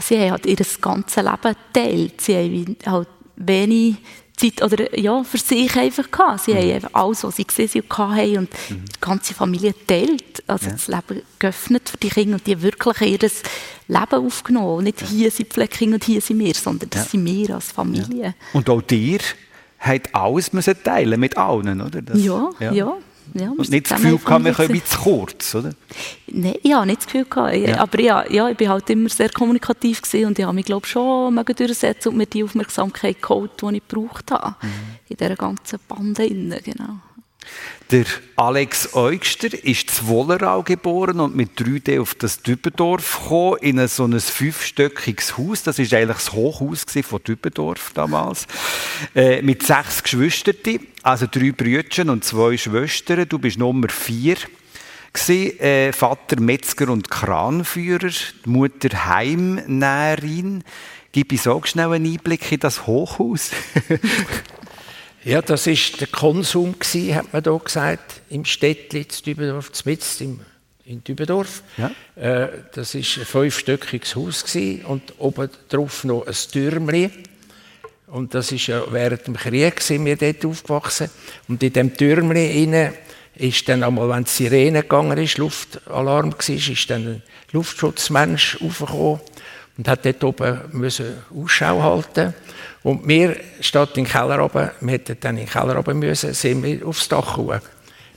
[0.00, 2.20] Sie haben halt ihr ganzes Leben geteilt.
[2.20, 3.96] Sie haben halt wenig
[4.36, 6.44] Zeit oder, ja, für sich einfach gehabt.
[6.44, 10.42] Sie haben einfach alles, was sie gesehen und hatten und die ganze Familie geteilt.
[10.46, 13.18] Also das Leben geöffnet für die Kinder und die haben wirklich ihr
[13.88, 14.84] Leben aufgenommen.
[14.84, 18.34] Nicht hier sind die Pflegekinder und hier sind wir, sondern das sind wir als Familie.
[18.52, 19.20] Und auch dir
[19.78, 22.02] hat alles müssen teilen mit allen, oder?
[22.02, 22.72] Das, ja, ja.
[22.72, 22.96] ja.
[23.34, 25.72] Ja, und nicht das Gefühl gehabt, wir kommen zu kurz, oder?
[26.28, 27.56] Nein, ich habe nicht das Gefühl gehabt.
[27.56, 27.80] Ja.
[27.80, 30.86] Aber ja, ja, ich war halt immer sehr kommunikativ gewesen und ich habe mich, glaube
[30.86, 34.54] schon durchsetzen und mir die Aufmerksamkeit geholt, die ich gebraucht habe.
[34.62, 34.68] Mhm.
[35.08, 36.28] In dieser ganzen Bande.
[36.28, 37.00] Genau.
[37.92, 38.04] Der
[38.34, 43.86] Alex Eugster ist zu Wollerau geboren und mit 3D auf das Dübendorf gekommen, in ein
[43.86, 45.62] so ein fünfstöckiges Haus.
[45.62, 48.46] Das ist eigentlich das Hochhaus von Dübendorf damals.
[49.14, 50.56] Äh, mit sechs Geschwistern,
[51.02, 53.28] also drei Brüder und zwei Schwestern.
[53.28, 54.36] Du bist Nummer vier.
[55.28, 58.10] Äh, Vater Metzger und Kranführer,
[58.44, 60.62] Mutter Heimnäherin.
[61.12, 63.52] Gib uns auch schnell einen Einblick in das Hochhaus.
[65.26, 70.20] Ja, das ist der Konsum gewesen, hat man da gesagt, im Städtli, in Dübendorf, Zmitz,
[70.20, 70.38] in
[71.02, 71.64] Dübendorf.
[71.76, 71.90] Ja.
[72.14, 77.10] Äh, das ist ein fünfstöckiges Haus gewesen und oben drauf noch ein Türmli.
[78.06, 81.10] Und das ist ja während dem Krieg sind wir dort aufgewachsen.
[81.48, 82.92] Und in dem Türmli innen
[83.34, 89.20] ist dann einmal, wenn die Sirene gegangen ist, Luftalarm war, ist dann ein Luftschutzmensch aufgekommen
[89.76, 92.32] und hat dort oben müssen Ausschau halten
[92.86, 96.32] und wir, statt in den Keller oben, wir hätten dann in den Keller oben müssen,
[96.32, 97.60] sind wir aufs Dach gekommen.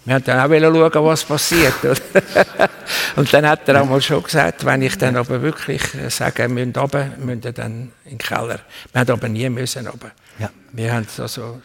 [0.05, 1.73] Wir wollten dann auch schauen, was passiert.
[3.15, 6.75] und dann hat er einmal schon gesagt, wenn ich dann aber wirklich sage, wir müssen
[6.75, 8.59] runter, müssen wir dann in den Keller.
[8.91, 10.11] Wir haben aber nie müssen runter.
[10.37, 10.51] Ja.
[10.71, 11.63] Wir haben es also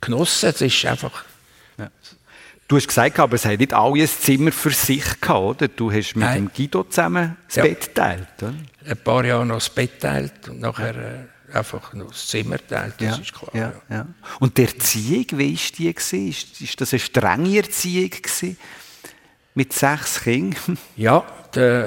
[0.00, 1.24] genossen, es ist einfach...
[1.78, 1.92] Ja.
[2.66, 5.68] Du hast gesagt, aber es hat nicht alle ein Zimmer für sich gehabt, oder?
[5.68, 6.48] Du hast mit Nein.
[6.48, 7.62] dem Guido zusammen das ja.
[7.62, 8.54] Bett geteilt, oder?
[8.84, 11.24] Ein paar Jahre noch das Bett geteilt und nachher äh,
[11.54, 13.22] einfach noch das Zimmer geteilt, das ja.
[13.22, 13.50] ist klar.
[13.54, 13.72] Ja.
[13.88, 14.06] Ja.
[14.40, 15.94] Und die Erziehung, wie war die?
[15.94, 16.28] Gewesen?
[16.60, 18.56] Ist, das eine strenge Erziehung gewesen?
[19.54, 20.78] Mit sechs Kindern?
[20.96, 21.86] Ja, die,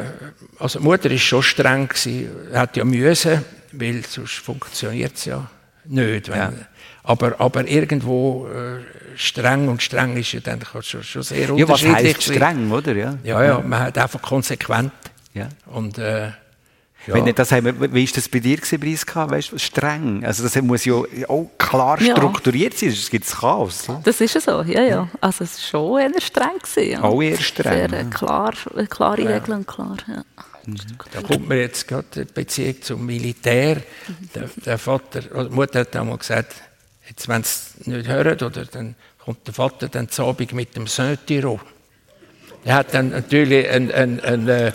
[0.60, 1.88] also die Mutter war schon streng.
[1.88, 2.30] Gewesen.
[2.54, 5.50] Hat ja müssen, weil sonst funktioniert es ja
[5.86, 6.30] nicht.
[6.30, 6.66] Wenn,
[7.04, 8.80] aber, aber irgendwo äh,
[9.16, 12.96] streng und streng ist ja dann schon, schon sehr ja, was heisst streng, oder?
[12.96, 14.92] Ja, ja, ja man hat einfach konsequent.
[15.34, 15.50] Ja.
[15.66, 16.32] Und, äh,
[17.08, 17.14] ja.
[17.14, 19.30] Wenn nicht das haben, wie ist das bei dir gewesen, Briska?
[19.30, 20.26] Weißt du, streng?
[20.26, 20.96] Also das muss ja
[21.28, 23.88] auch klar strukturiert sein, sonst gibt es Chaos.
[23.88, 24.02] Ne?
[24.04, 25.10] Das ist so, ja, ja.
[25.22, 26.58] Also es war schon eher streng.
[26.60, 27.02] Gewesen, ja.
[27.02, 27.90] Auch eher streng.
[27.90, 28.54] Sehr äh, klar,
[28.90, 29.30] klare ja.
[29.30, 30.24] Regeln, klar, ja.
[30.66, 30.78] Mhm.
[31.14, 33.84] Da kommt mir jetzt gerade die Beziehung zum Militär.
[34.34, 36.56] Der, der Vater, oder die Mutter hat einmal gesagt,
[37.08, 40.88] Jetzt, wenn sie nicht hören, oder, dann kommt der Vater dann zu Abend mit dem
[40.88, 41.60] Söntiro.
[42.66, 44.72] Er hat dann natürlich einen, einen, einen, äh,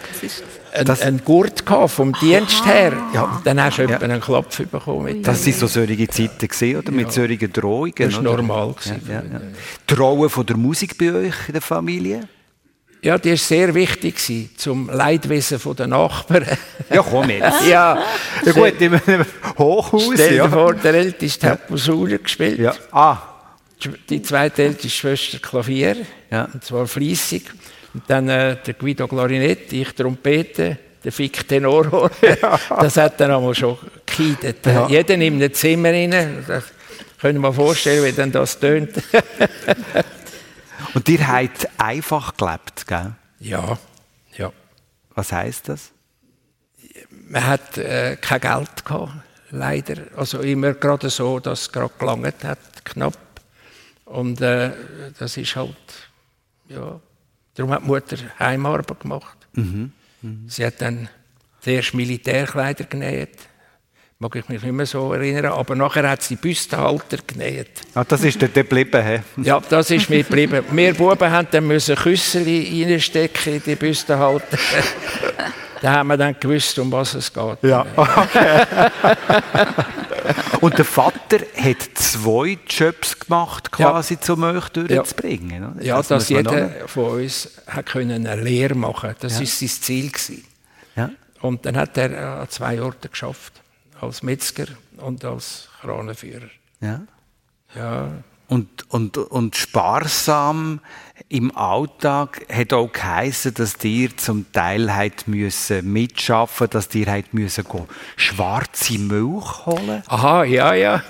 [0.72, 2.92] einen, Gurt gehabt vom Dienst her.
[3.12, 3.98] Ja, dann hast du ja.
[3.98, 5.24] einen Klopf bekommen.
[5.24, 6.92] das waren so solche Zeiten, gewesen, oder?
[6.92, 7.92] Mit solchen Drohungen.
[7.96, 8.76] Das war normal.
[8.84, 9.40] Ja, ja, ja.
[9.90, 12.28] Die Rolle von der Musik bei euch in der Familie?
[13.02, 14.20] Ja, die war sehr wichtig
[14.56, 16.46] zum Leidwesen der Nachbarn.
[16.90, 17.66] Ja, komm jetzt.
[17.68, 17.98] ja,
[18.44, 19.00] ja gut, im
[19.58, 20.10] Hochhaus.
[20.14, 20.48] Stell dir ja.
[20.48, 21.52] vor, der Älteste ja.
[21.52, 22.58] hat Posaune gespielt.
[22.58, 22.74] Ja.
[22.92, 23.18] Ah.
[24.08, 25.96] Die zweitälteste Schwester Klavier.
[26.30, 26.48] Ja.
[26.52, 27.44] Und zwar fließig.
[27.94, 32.10] Und dann äh, der Guido Klarinett, ich Trompete, der Fick Tenorhorn.
[32.68, 33.76] Das hat dann einmal schon
[34.06, 34.64] gekeidet.
[34.66, 34.88] Ja.
[34.88, 36.44] Jeder in einem Zimmer rein.
[36.46, 36.64] Das
[37.20, 38.90] können wir vorstellen, wie dann das tönt.
[40.94, 43.12] Und ihr habt einfach gelebt, gell?
[43.38, 43.78] Ja,
[44.36, 44.52] ja.
[45.14, 45.92] Was heißt das?
[47.28, 49.12] Man hat äh, kein Geld gehabt,
[49.50, 49.96] leider.
[50.16, 53.18] Also immer gerade so, dass es gerade gelangt hat, knapp.
[54.04, 54.72] Und äh,
[55.18, 55.76] das ist halt,
[56.68, 57.00] ja.
[57.60, 59.36] Darum hat die Mutter Heimarbeit gemacht.
[59.52, 59.92] Mhm.
[60.22, 60.44] Mhm.
[60.48, 61.08] Sie hat dann
[61.60, 63.36] zuerst Militärkleider genäht
[64.22, 67.70] mag ich mich nicht mehr so erinnern, aber nachher hat sie Büstenhalter genäht.
[67.94, 69.20] Ah, das ist dort geblieben, he?
[69.42, 70.62] Ja, das ist mir geblieben.
[70.72, 74.58] Wir Buben haben dann müssen Küsseli reinstecken in die Büstenhalter.
[75.80, 77.62] da haben wir dann gewusst, um was es geht.
[77.62, 78.66] Ja, okay.
[80.60, 84.34] Und der Vater hat zwei Jobs gemacht, quasi, ja.
[84.34, 85.76] um euch durchzubringen.
[85.78, 89.20] Ja, ja das dass jeder von uns hat eine Lehre machen konnte.
[89.22, 89.46] Das war ja.
[89.46, 90.42] sein Ziel.
[90.96, 91.10] Ja.
[91.40, 93.54] Und dann hat er an zwei Orten geschafft
[94.00, 94.66] als Metzger
[94.98, 96.48] und als Kranenführer.
[96.80, 97.00] Ja.
[97.74, 98.08] Ja.
[98.48, 100.80] Und, und, und sparsam
[101.28, 107.64] im Alltag hat auch geheißen, dass dir zum Teil halt müssen mitschaffen, dass dir müssen
[107.64, 110.02] go schwarze Milch holen.
[110.06, 111.02] Aha, ja, ja,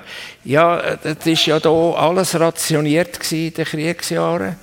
[0.45, 4.57] ja, das ist ja da alles rationiert in den Kriegsjahren.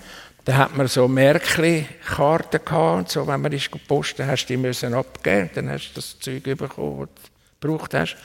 [0.45, 4.93] Da hat man so Märkli-Karten gehabt, so, wenn man ist gepostet, hast du die müssen
[4.93, 7.09] abgeben, dann hast du das Zeug bekommen,
[7.59, 8.15] gebraucht hast.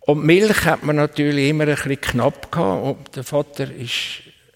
[0.00, 2.82] Und Milch hat man natürlich immer ein bisschen knapp gehabt.
[2.82, 3.86] Und der Vater war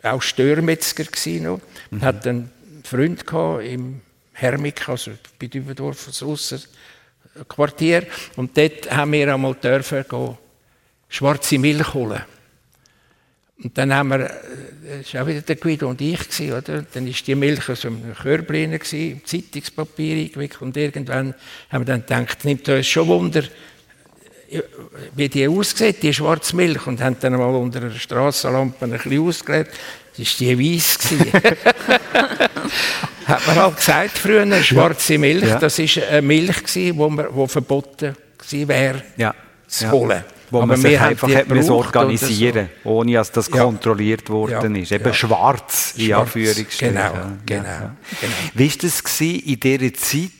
[0.02, 1.04] auch Störmetzger
[1.40, 1.60] noch.
[1.90, 2.02] Mhm.
[2.02, 2.50] hat einen
[2.84, 4.00] Freund gehabt im
[4.32, 8.06] Hermik, also bei Dübendorf, das Russerquartier.
[8.36, 10.38] Und dort haben wir einmal dürfen gehen,
[11.08, 12.22] schwarze Milch holen.
[13.62, 14.18] Und dann haben wir,
[14.98, 16.82] das war auch wieder der Guido und ich, gewesen, oder?
[16.82, 21.34] Dann ist die Milch aus einem Körbchen im Zeitungspapier eingewickelt und irgendwann
[21.70, 23.44] haben wir dann gedacht, nimmt uns schon Wunder,
[25.14, 29.26] wie die aussieht, die schwarze Milch, und haben dann mal unter einer Strassenlampe ein bisschen
[29.26, 29.70] ausgelegt.
[30.16, 30.98] Das war die weiss.
[33.26, 35.58] Hat man halt gesagt früher, schwarze Milch, ja.
[35.58, 38.16] das war eine Milch, die wo, wo verboten
[38.50, 39.34] wäre, ja.
[39.66, 40.24] zu holen.
[40.50, 42.90] Wo Aber man sich einfach hat man organisieren so.
[42.90, 43.64] ohne dass das ja.
[43.64, 44.92] kontrolliert worden ist.
[44.92, 46.94] Eben schwarz, in Anführungsstrichen.
[46.94, 47.12] Genau,
[47.46, 47.64] genau,
[48.20, 48.40] genau.
[48.52, 50.30] Wie war das in dieser Zeit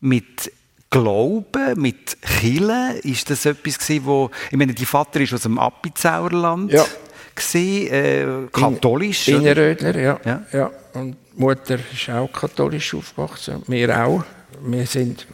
[0.00, 0.52] mit
[0.90, 2.98] Glauben, mit Chile?
[3.04, 6.72] Ist das etwas gewesen, wo, ich meine, die Vater ist aus dem Appenzauerland.
[6.72, 6.84] Ja.
[7.34, 9.28] Gewesen, äh, katholisch?
[9.28, 10.20] In, Innerrödler, ja.
[10.24, 10.42] ja.
[10.52, 10.70] ja.
[10.94, 13.62] Und die Mutter ist auch katholisch aufgewachsen.
[13.68, 14.24] Wir auch.
[14.62, 15.26] Wir sind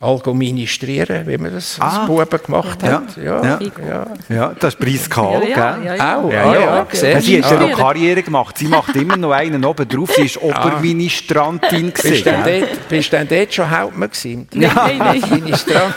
[0.00, 1.88] Algoministrieren, wie man das ah.
[1.88, 3.16] als Buben gemacht hat.
[3.16, 4.06] Ja, ja, ja.
[4.28, 6.16] ja das ist Priskal, ja, ja, ja, ja.
[6.16, 6.86] Auch, ja, ja.
[6.92, 7.20] ja.
[7.20, 8.58] Sie hat ja noch Karriere gemacht.
[8.58, 10.12] Sie macht immer noch einen oben drauf.
[10.14, 11.90] Sie ist Oberministrantin.
[11.90, 14.48] Bist du bist dann dort schon Hauptmann gewesen?
[14.54, 15.54] Nein, nein, nein.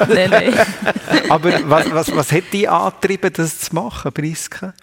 [0.09, 0.53] nein, nein.
[1.29, 4.73] Aber was, was, was hat dich angetrieben, das zu machen, Priska?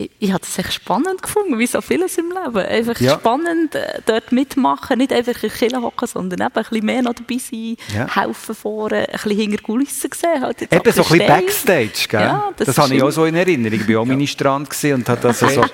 [0.00, 2.64] Ich, ich habe es echt spannend gefunden, wie so vieles im Leben.
[2.64, 3.14] Einfach ja.
[3.14, 7.14] spannend, äh, dort mitmachen, nicht einfach in Kille hocken, sondern eben ein bisschen mehr noch
[7.14, 8.14] dabei sein, ja.
[8.14, 10.40] helfen vorne, ein bisschen hinter Kulissen sehen.
[10.40, 12.20] Halt eben so ein bisschen Backstage, gell?
[12.20, 13.80] Ja, das, das habe ich auch so in Erinnerung.
[13.80, 15.64] Ich war auch Ministrant und hatte also so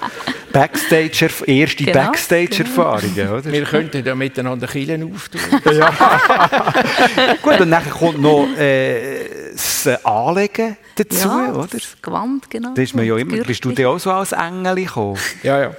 [0.52, 3.32] Backstage, erste genau, Backstage-Erfahrungen, genau.
[3.34, 3.52] oder?
[3.52, 5.40] Wir könnten ja miteinander Killen auftun.
[5.74, 5.92] ja.
[7.42, 11.68] Gut, und dann kommt noch äh, das Anlegen dazu, ja, oder?
[11.68, 12.74] Das Gewand, genau.
[12.74, 13.36] Das ist man ja immer.
[13.44, 15.18] Bist du dir auch so als Engel gekommen?
[15.42, 15.74] Ja, ja.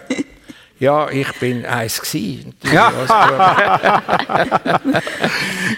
[0.78, 2.54] Ja, ich bin eins gewesen.
[2.72, 2.92] Ja.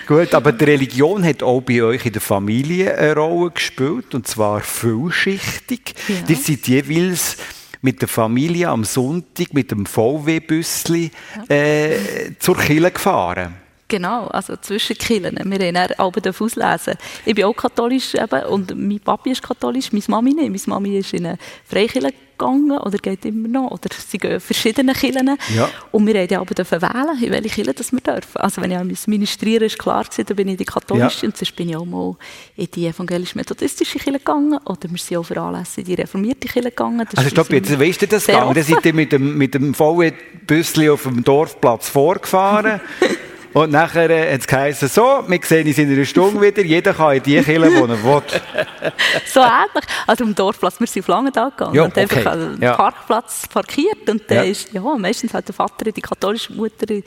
[0.08, 4.28] Gut, aber die Religion hat auch bei euch in der Familie eine Rolle gespielt, und
[4.28, 5.94] zwar vielschichtig.
[6.08, 6.16] Ja.
[6.28, 7.38] Ihr seid jeweils
[7.82, 11.12] mit der Familie am Sonntag mit dem VW-Büssli
[11.48, 11.98] äh,
[12.40, 13.54] zur Kirche gefahren.
[13.88, 15.38] Genau, also zwischen Kirchen.
[15.38, 16.96] Wir haben dann Alben auslesen.
[17.26, 20.68] Ich bin auch katholisch eben, und mein Papi ist katholisch, meine Mami nicht.
[20.68, 23.72] Meine Mami ist in eine Freikirche gegangen oder geht immer noch.
[23.72, 25.38] Oder sie gehen in verschiedene Kirchen.
[25.56, 25.70] Ja.
[25.92, 28.38] Und wir haben aber dürfen wählen, in welche Kirche das wir dürfen.
[28.38, 31.30] Also wenn ich ministrieren ist klar gewesen, dann bin ich die katholische ja.
[31.30, 32.16] und sonst bin ich auch mal
[32.56, 36.70] in die evangelisch-methodistische Kirche gegangen oder wir sind auch für Anlässe in die reformierte Kirche
[36.70, 37.08] gegangen.
[37.10, 38.54] Das also stopp, jetzt weißt du das gegangen?
[38.54, 42.82] Dann seid ihr mit dem, mit dem VW-Büssli auf dem Dorfplatz vorgefahren
[43.58, 46.94] Und nachher äh, hat es geheißen, so, wir sehen uns in einer Stunde wieder, jeder
[46.94, 48.22] kann in die Kirche, wo er will.
[49.26, 49.84] so ähnlich.
[50.06, 52.02] Also im Dorfplatz, wir sind auf Langenthal gegangen ja, und okay.
[52.02, 52.76] einfach einen ja.
[52.76, 54.44] Parkplatz parkiert und dann ja.
[54.44, 57.04] ist, ja, meistens hat der Vater die katholische Mutter in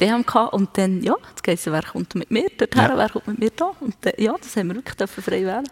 [0.00, 2.96] DMK und dann, ja, jetzt geht wer kommt mit mir dorthin, ja.
[2.96, 5.68] wer kommt mit mir da und dann, ja, das haben wir wirklich dürfen frei wählen.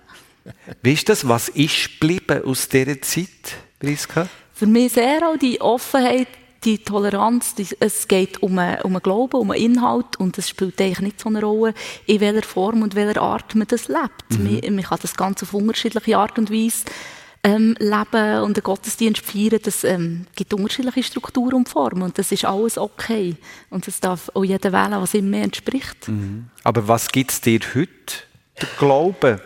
[0.83, 4.26] Wie ist das, was ist geblieben aus dieser Zeit, Priska?
[4.52, 6.26] Für mich sehr auch die Offenheit,
[6.64, 10.49] die Toleranz, die, es geht um einen, um einen Glauben, um einen Inhalt und es
[10.49, 11.75] spielt eigentlich nicht so eine Rolle,
[12.07, 14.38] in welcher Form und welcher Art man das lebt.
[14.38, 14.61] Mhm.
[14.62, 16.85] Man, man kann das Ganze auf unterschiedliche Art und Weise
[17.44, 22.33] ähm, leben und den Gottesdienst feiern, das ähm, gibt unterschiedliche Strukturen und Formen und das
[22.33, 23.37] ist alles okay.
[23.71, 26.09] Und das darf auch jeder wählen, was ihm mehr entspricht.
[26.09, 26.47] Mhm.
[26.64, 27.88] Aber was gibt es dir heute,
[28.61, 29.40] der Glaube?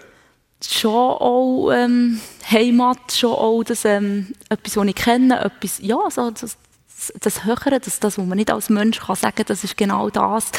[0.64, 2.20] Schon auch ähm,
[2.50, 6.56] Heimat, schon auch das, ähm, etwas, was ich kenne, etwas, ja, so, das,
[7.20, 10.50] das Höhere, das, das, was man nicht als Mensch kann sagen, das ist genau das.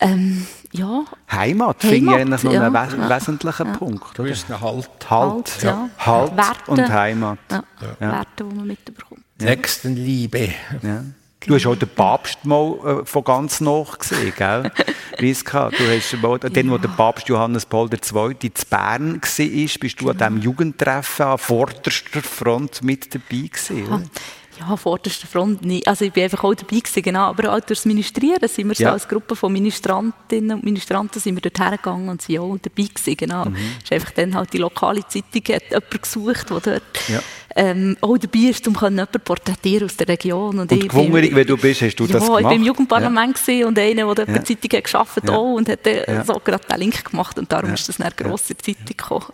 [0.00, 1.04] Ähm, ja.
[1.30, 3.72] Heimat, Heimat finde ich eigentlich noch ja, einen wes ja, wesentlichen ja.
[3.74, 4.18] Punkt.
[4.18, 4.28] Oder?
[4.28, 4.60] Halt.
[4.60, 5.10] Halt.
[5.10, 5.90] Halt, ja.
[5.98, 7.38] halt Werte, und Heimat.
[7.50, 7.62] Ja.
[8.00, 9.20] Werte, die man mitbekommt.
[9.38, 10.50] Nächstenliebe.
[10.82, 11.04] Ja.
[11.46, 14.70] Du hast auch den Papst mal äh, von ganz nach gesehen, gell?
[15.20, 16.48] Riska, du hast mal, ja.
[16.48, 18.36] dann, wo der Papst Johannes Paul II.
[18.42, 24.10] in Bern war, bist du an diesem Jugendtreffen an vorderster Front mit dabei gewesen,
[24.58, 25.86] ja, vorderster Front nicht.
[25.86, 27.22] Also ich bin einfach auch dabei gewesen, genau.
[27.22, 28.88] Aber auch durchs Ministrieren sind wir ja.
[28.88, 32.84] so als Gruppe von Ministrantinnen und Ministranten sind wir dort hergegangen und sind auch dabei
[32.84, 33.46] gewesen, genau.
[33.46, 33.56] Mhm.
[33.82, 37.20] ist einfach dann halt die lokale Zeitung hat jemanden gesucht, der dort ja.
[37.56, 40.58] Ähm, auch dabei ist, um jemanden porträtieren aus der Region.
[40.58, 42.40] Und, und gewungrig, wenn du bist, hast du ja, das gemacht?
[42.40, 43.66] ich war im Jugendparlament ja.
[43.66, 44.38] und einer, der ja.
[44.38, 45.34] die Zeitung hat geschafft ja.
[45.34, 45.80] auch und hat
[46.26, 49.26] so gerade den Link gemacht und darum ist das eine grosse Zeitung gekommen.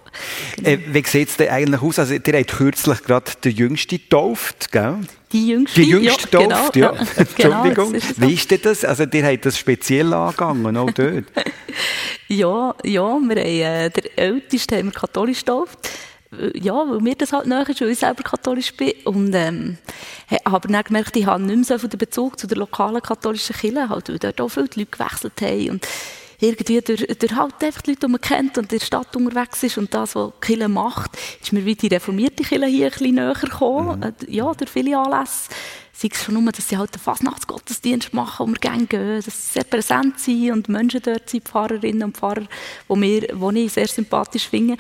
[0.57, 0.69] Genau.
[0.69, 1.99] Äh, wie sieht es denn eigentlich aus?
[1.99, 4.99] Also, ihr habt kürzlich gerade den Jüngsten getauft, gell?
[5.33, 7.01] Die jüngste, die jüngste ja, Tauft, genau, ja.
[7.17, 7.93] Entschuldigung.
[7.93, 8.85] Genau, Wie ist denn das?
[8.85, 11.25] Also, ihr habt das speziell angegangen, auch dort?
[12.29, 15.79] ja, ja, wir haben, äh, der Älteste haben wir katholisch getauft.
[16.39, 18.93] Äh, ja, weil mir das halt näher ist, weil ich selber katholisch bin.
[19.05, 19.79] Und, ähm,
[20.47, 23.89] habe dann gemerkt, ich habe nicht mehr so viel Bezug zu der lokalen katholischen Kirche,
[23.89, 25.71] halt, weil dort auch viele Leute gewechselt haben.
[25.71, 25.89] Und
[26.41, 29.63] irgendwie durch, durch halt einfach die Leute, die man kennt und in der Stadt unterwegs
[29.63, 32.93] ist und das, was die Kirche macht, ist mir wie die reformierte Kirche hier ein
[32.93, 33.99] bisschen näher gekommen.
[33.99, 34.03] Mhm.
[34.03, 35.51] Äh, ja, durch viele Anlässe.
[35.93, 39.27] Sei es schon nur, dass sie halt den Fasnachtsgottesdienst machen, wo wir gerne gehen, dass
[39.27, 42.47] sie sehr präsent sind und Menschen dort sind, Pfarrerinnen und Pfarrer,
[42.89, 44.79] die, wir, die ich sehr sympathisch finde.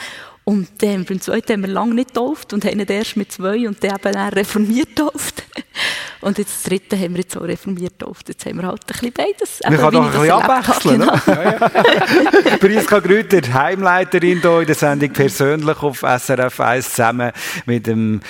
[0.51, 3.69] Und dann beim zweiten haben wir lange nicht getauft und haben ihn erst mit zwei
[3.69, 5.45] und dann eben auch reformiert getauft.
[6.23, 8.29] Und jetzt das dritte haben wir jetzt auch reformiert getauft.
[8.29, 9.61] Jetzt haben wir halt ein bisschen beides.
[9.67, 11.01] Wir können doch ein bisschen abwechseln.
[11.01, 11.15] Genau.
[11.27, 12.57] Ja, ja.
[12.59, 17.31] Priska Grüter, Heimleiterin hier in der Sendung persönlich auf SRF 1 zusammen
[17.65, 18.21] mit dem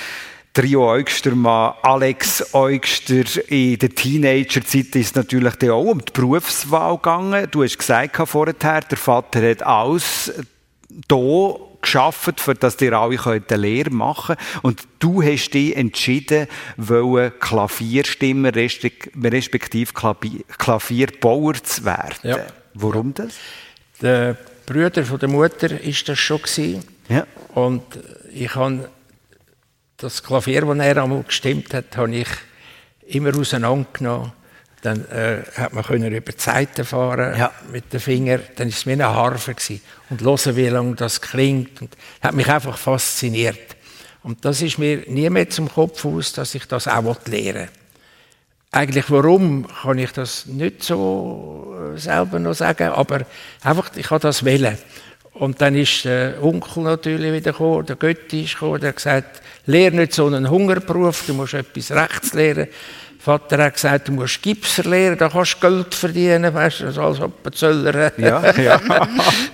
[0.52, 3.24] Trio Eugstermann, Alex Eugster.
[3.48, 7.48] In der Teenagerzeit ist es natürlich auch um die Berufswahl gegangen.
[7.50, 10.30] Du hast gesagt vorher, der Vater hat alles
[11.08, 14.64] hier geschafft, für dass ihr alle eine Lehre machen könnt.
[14.64, 19.92] Und du hast dich entschieden, wollen Klavierstimmer respektive
[20.58, 22.16] Klavierbauer zu werden.
[22.22, 22.46] Ja.
[22.74, 23.34] Warum das?
[24.00, 26.84] Der Brüder von der Mutter ist das schon gewesen.
[27.08, 27.26] Ja.
[27.54, 27.82] Und
[28.32, 28.88] ich habe
[29.96, 32.28] das Klavier, das er einmal gestimmt hat, habe ich
[33.06, 34.32] immer auseinandergenommen
[34.82, 37.50] dann äh, hat man können über die Seiten fahren ja.
[37.70, 38.40] mit den Fingern.
[38.56, 39.82] Dann ist es wie eine Harfe gewesen.
[40.08, 41.82] und hören, wie lange das klingt.
[41.82, 43.76] Und hat mich einfach fasziniert.
[44.22, 47.68] Und das ist mir nie mehr zum Kopf aus, dass ich das auch lernen will.
[48.72, 53.22] Eigentlich warum, kann ich das nicht so äh, selber noch sagen, aber
[53.62, 54.78] einfach, ich habe das wählen.
[55.32, 59.42] Und dann ist der Onkel natürlich wieder gekommen, der Götti ist gekommen, der hat gesagt,
[59.66, 62.68] lerne nicht so einen Hungerberuf, du musst etwas Rechts lernen.
[63.22, 67.20] Vater hat gesagt, du musst Gipser lernen, da kannst du Geld verdienen, weißt du, als
[67.20, 68.18] Appenzöller.
[68.18, 68.80] Ja, ja.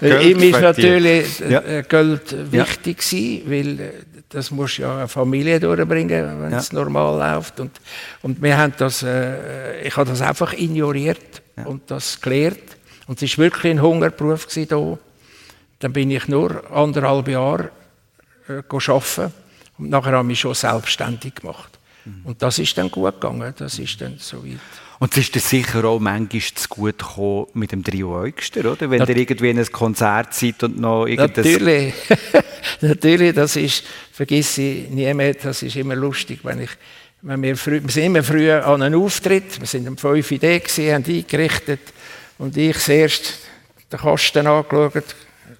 [0.20, 1.60] Ihm ist natürlich ja.
[1.62, 3.18] Äh, Geld wichtig ja.
[3.18, 3.92] gewesen, weil äh,
[4.28, 6.58] das muss ja eine Familie durchbringen, wenn ja.
[6.58, 7.58] es normal läuft.
[7.58, 7.72] Und,
[8.22, 11.64] und wir haben das, äh, ich habe das einfach ignoriert ja.
[11.64, 12.76] und das gelernt.
[13.08, 14.98] Und es war wirklich ein Hungerberuf hier.
[15.80, 17.70] Dann bin ich nur anderthalb Jahre
[18.48, 19.32] äh, arbeiten
[19.78, 21.75] und nachher habe ich mich schon selbstständig gemacht.
[22.24, 24.60] Und das ist dann gut gegangen, das ist dann soweit.
[24.98, 28.90] Und es ist dir sicher auch manchmal zu gut gekommen mit dem Trio Eugster, oder?
[28.90, 31.44] Wenn ihr irgendwie in ein Konzert seid und noch irgendwas...
[31.44, 31.94] Natürlich,
[32.80, 36.70] natürlich, das ist, vergiss ich nie mehr, das ist immer lustig, wenn ich,
[37.22, 40.38] wenn wir, früh, wir sind immer früh an einem Auftritt, wir sind um 5 Uhr
[40.38, 41.80] da gewesen, haben eingerichtet
[42.38, 43.34] und ich zuerst
[43.92, 45.14] den Kasten angeschaut,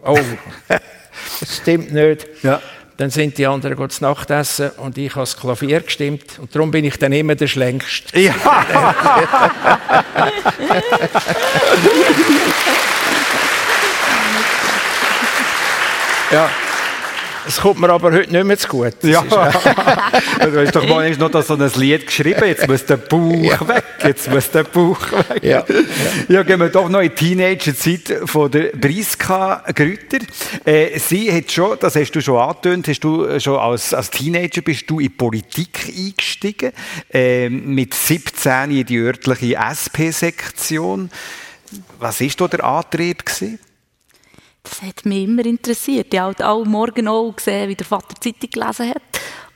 [0.05, 0.19] oh,
[0.69, 2.27] das stimmt nicht.
[2.43, 2.63] Ja.
[2.99, 6.39] Dann sind die anderen zu Nacht essen und ich habe das Klavier gestimmt.
[6.39, 8.19] Und darum bin ich dann immer der Schlängste.
[8.19, 8.35] Ja.
[16.31, 16.49] ja.
[17.47, 18.95] Es kommt mir aber heute nicht mehr zu gut.
[19.03, 19.23] ja.
[19.23, 23.69] du hast doch mal noch so ein Lied geschrieben, jetzt muss der Bauch ja.
[23.69, 25.43] weg, jetzt muss der Bauch weg.
[25.43, 25.65] Ja.
[25.69, 25.75] ja.
[26.29, 30.19] ja, gehen wir doch noch in die Teenagerzeit von der Briska Grüter.
[30.65, 34.63] Äh, sie hat schon, das hast du schon angetönt, hast du schon als, als Teenager
[34.63, 36.73] bist du in die Politik eingestiegen,
[37.13, 41.11] äh, mit 17 in die örtliche SP-Sektion.
[41.99, 43.25] Was war da der Antrieb?
[43.25, 43.59] Gewesen?
[44.69, 46.13] Das hat mich immer interessiert.
[46.13, 49.03] Ich habe auch morgen auch gesehen, wie der Vater die Zeitung gelesen hat.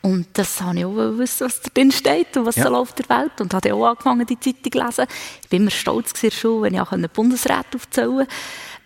[0.02, 2.64] Und das habe ich auch wissen, was da drin steht und was ja.
[2.64, 3.40] so läuft der Welt.
[3.40, 5.06] Und habe auch angefangen, die Zeitung zu lesen.
[5.44, 8.32] Ich war immer stolz, wenn ich auch Bundesrat aufzählen konnte.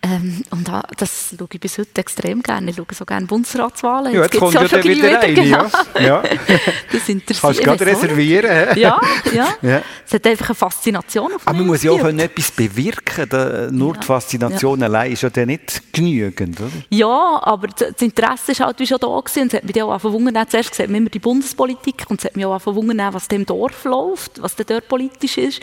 [0.01, 2.69] Ähm, und das schaue ich bis heute extrem gerne.
[2.69, 4.13] Ich schaue so gerne Bundesratswahlen.
[4.13, 5.65] Ja, jetzt, jetzt kommt ja schon wieder, wieder rein, genau.
[5.99, 6.23] ja.
[6.91, 8.45] das interessiert Kannst du gerade reservieren.
[8.75, 8.99] Ja,
[9.33, 9.81] ja, ja.
[10.05, 13.27] Es hat einfach eine Faszination auf Aber man muss ja auch etwas bewirken.
[13.29, 13.99] Da, nur ja.
[14.01, 14.85] die Faszination ja.
[14.85, 16.69] allein ist ja dann nicht genügend, oder?
[16.89, 19.43] Ja, aber das Interesse ist halt wie schon da gewesen.
[19.43, 22.35] Und es hat mich auch verwundert, zuerst sieht man immer die Bundespolitik und es hat
[22.35, 25.61] mich auch verwundert, was dem Dorf läuft, was dort politisch ist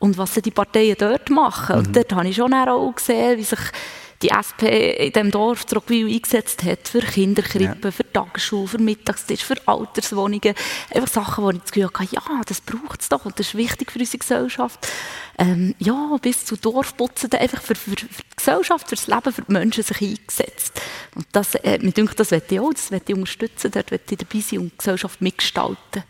[0.00, 1.76] und was die Parteien dort machen.
[1.76, 1.86] Mhm.
[1.86, 3.60] Und dort habe ich schon auch gesehen, wie sich
[4.22, 4.68] die SP
[5.06, 7.90] in diesem Dorf Trogwil eingesetzt hat für Kinderkrippen, ja.
[7.90, 10.54] für Tagesschulen, für Mittagstisch, für Alterswohnungen.
[10.94, 13.54] Einfach Sachen, wo ich das Gefühl hatte, ja, das braucht es doch und das ist
[13.54, 14.86] wichtig für unsere Gesellschaft.
[15.40, 19.40] Ähm, ja, bis zu Dorfputzen, einfach für, für, für, die Gesellschaft, für das Leben, für
[19.40, 20.82] die Menschen sich eingesetzt.
[21.14, 24.14] Und das, äh, mir denkt, das möchte ich auch, das möchte ich unterstützen, dort möchte
[24.14, 26.02] ich dabei sein und die Gesellschaft mitgestalten.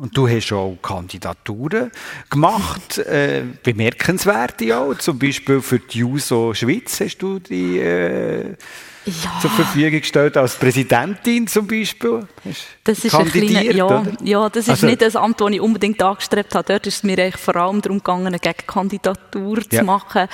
[0.00, 1.90] Und du hast auch Kandidaturen
[2.30, 7.80] gemacht, äh, bemerkenswerte auch, zum Beispiel für die JUSO Schweiz hast du die...
[7.80, 8.54] Äh
[9.08, 9.40] ja.
[9.40, 12.26] zur Verfügung gestellt, als Präsidentin zum Beispiel?
[12.84, 16.02] Das ist ein kleiner, ja, ja, das ist also, nicht das Amt, das ich unbedingt
[16.02, 16.64] angestrebt habe.
[16.64, 19.80] Dort ist es mir vor allem darum gegangen, eine Gegenkandidatur ja.
[19.80, 20.28] zu machen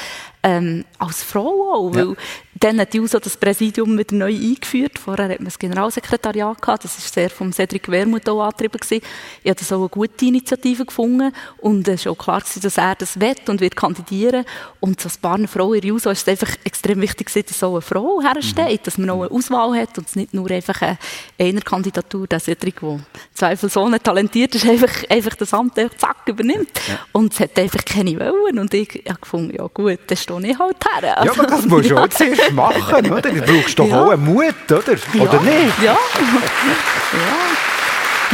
[0.44, 2.14] ähm, als Frau auch, weil ja.
[2.60, 4.98] dann hat die USO das Präsidium wieder neu eingeführt.
[4.98, 8.78] Vorher hat man das Generalsekretariat gehabt, das war sehr vom Cedric Wermuth auch angetrieben.
[8.78, 9.02] Gewesen.
[9.42, 12.76] Ich habe das auch eine gute Initiative gefunden und es war auch klar, gewesen, dass
[12.76, 14.44] er das will und wird kandidieren.
[14.80, 17.72] Und so ein paar Frauen in der USO ist es einfach extrem wichtig, dass so
[17.72, 18.84] eine Frau hersteht, mhm.
[18.84, 20.98] dass man auch eine Auswahl hat und es nicht nur einfach eine,
[21.38, 23.00] eine Kandidatur, der Cedric, der
[23.32, 26.68] zweifelsohne talentiert ist, einfach, einfach das Amt zack übernimmt.
[26.86, 26.98] Ja.
[27.12, 30.52] Und es hat einfach keine Wellen und ich habe gefunden, ja gut, das ist stehe
[30.52, 31.18] ich halt her.
[31.18, 32.02] Also, ja, aber das musst du ja.
[32.02, 33.22] auch zuerst machen, oder?
[33.22, 34.02] Du brauchst doch ja.
[34.02, 34.78] auch einen Mut, oder?
[34.78, 35.82] Oder nicht?
[35.82, 35.92] Ja.
[35.92, 35.98] ja.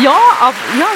[0.03, 0.87] Ja, aber ja.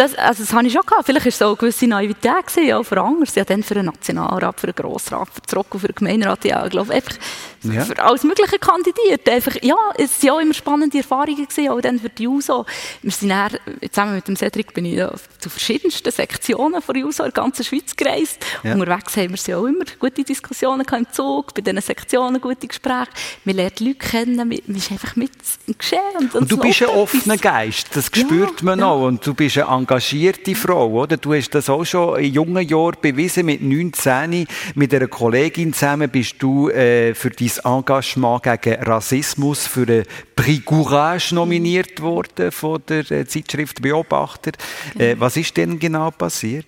[0.00, 1.04] Das, also das habe ich schon gehabt.
[1.04, 3.30] Vielleicht war es auch eine gewisse Naivität, gewesen, auch für andere.
[3.34, 6.42] Ja, dann für einen Nationalrat, für einen Grossrat, für den Rocco, für den Gemeinderat.
[6.46, 7.16] Ja, ich glaube, einfach
[7.64, 7.84] ja.
[7.84, 9.28] für alles Mögliche kandidiert.
[9.28, 12.64] Einfach, ja, es waren auch immer spannende Erfahrungen, gewesen, auch dann für die JUSO.
[13.02, 13.50] Wir sind dann,
[13.90, 17.64] zusammen mit dem Cedric bin ich ja zu verschiedensten Sektionen von JUSO in der ganzen
[17.64, 18.38] Schweiz gereist.
[18.62, 18.72] Ja.
[18.72, 23.08] Unterwegs haben wir auch immer gute Diskussionen im Zug, bei diesen Sektionen gute Gespräche.
[23.44, 25.32] Wir lernen Leute kennen, man ist einfach mit
[25.66, 26.00] im Geschehen.
[26.18, 29.06] Und, und du bist ein offener Geist, das spürt man auch.
[29.06, 31.16] Und du bist ein engagierte Frau, oder?
[31.16, 33.46] Du hast das auch schon in jungen Jahren bewiesen.
[33.46, 39.86] Mit 19 mit einer Kollegin zusammen bist du äh, für dein Engagement gegen Rassismus für
[39.86, 40.04] den
[40.36, 44.52] Prix Courage nominiert worden von der äh, Zeitschrift Beobachter.
[44.96, 46.66] Äh, was ist denn genau passiert?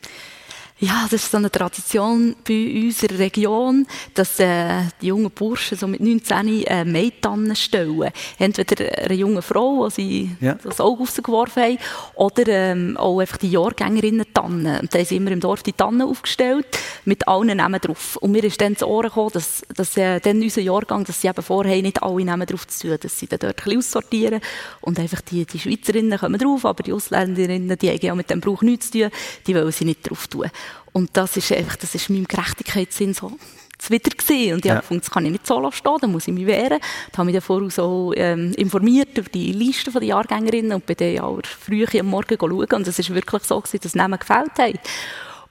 [0.83, 5.31] Ja, das ist so eine Tradition bei uns in der Region, dass äh, die jungen
[5.31, 8.11] Burschen so mit 19 äh, Maitannen stellen.
[8.37, 10.55] Entweder eine junge Frau, die sie ja.
[10.55, 11.79] das Auge rausgeworfen haben,
[12.17, 14.81] oder ähm, auch einfach die Jahrgängerinnen Tannen.
[14.81, 16.67] Und da haben sie immer im Dorf die Tannen aufgestellt,
[17.05, 18.17] mit allen Namen drauf.
[18.17, 21.29] Und mir ist dann zu Ohren gekommen, dass, dass äh, dann unser Jahrgang, dass sie
[21.29, 24.41] eben vorher nicht alle Namen drauf zu tun, dass sie dann dort ein bisschen aussortieren
[24.81, 28.41] und einfach die, die Schweizerinnen kommen drauf, aber die Ausländerinnen, die haben ja mit dem
[28.41, 29.11] Brauch nichts zu tun,
[29.47, 30.51] die wollen sie nicht drauf tun.
[30.93, 33.33] Und das ist einfach, das ist meinem Gerechtigkeitssinn so
[33.89, 34.75] wieder gesehen und ich ja.
[34.75, 36.79] habe gefunden, das kann ich nicht so stehen, da muss ich mich wehren.
[37.11, 40.97] Da habe ich dann voraus auch ähm, informiert über die Liste der Jahrgängerinnen und bin
[40.97, 44.57] dann auch früh am Morgen schauen und es ist wirklich so gewesen, dass Namen gefällt
[44.59, 44.79] haben.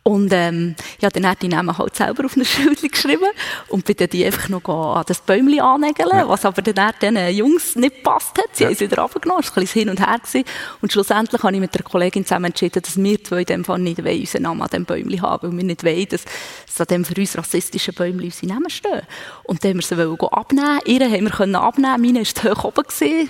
[0.03, 3.29] Und ähm, ja, dann hat die Namen halt selber auf ein Schild geschrieben
[3.67, 6.27] und bin dann die einfach noch an das Bäumchen annägeln, ja.
[6.27, 8.47] was aber dann den Jungs nicht gepasst hat.
[8.53, 8.69] Sie ja.
[8.69, 10.17] haben es wieder runtergenommen, es war ein bisschen hin und her.
[10.17, 10.45] Gewesen.
[10.81, 13.79] Und schlussendlich habe ich mit der Kollegin zusammen entschieden, dass wir zwei in dem Fall
[13.79, 16.25] nicht unseren Namen an diesem Bäumchen haben, weil wir nicht wollen, dass,
[16.65, 19.01] dass an dem für uns rassistischen Bäumchen unsere Namen stehen.
[19.43, 20.79] Und dann haben wir sie wollen abnehmen.
[20.85, 22.83] Ihre haben wir können abnehmen, meine war hoch oben.
[22.83, 23.29] Gewesen.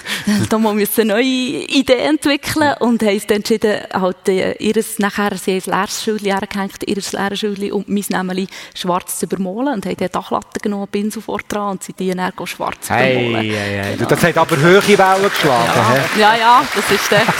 [0.48, 5.36] da mussten wir neue Ideen entwickeln und haben uns dann entschieden, halt, äh, ihres, nachher,
[5.36, 9.86] sie ein leeres Schildchen hergehängt, ihr leeres Schildchen und mein Namen schwarz zu übermalen und
[9.86, 13.50] haben dann Dachlatte genommen, Pinsel vor dran und sie die dann schwarz hey, übermalen.
[13.50, 13.96] Hey, hey.
[13.96, 14.08] Genau.
[14.08, 15.70] Das hat aber hohe Wellen geschlagen.
[16.16, 17.22] Ja, ja, ja, das ist der.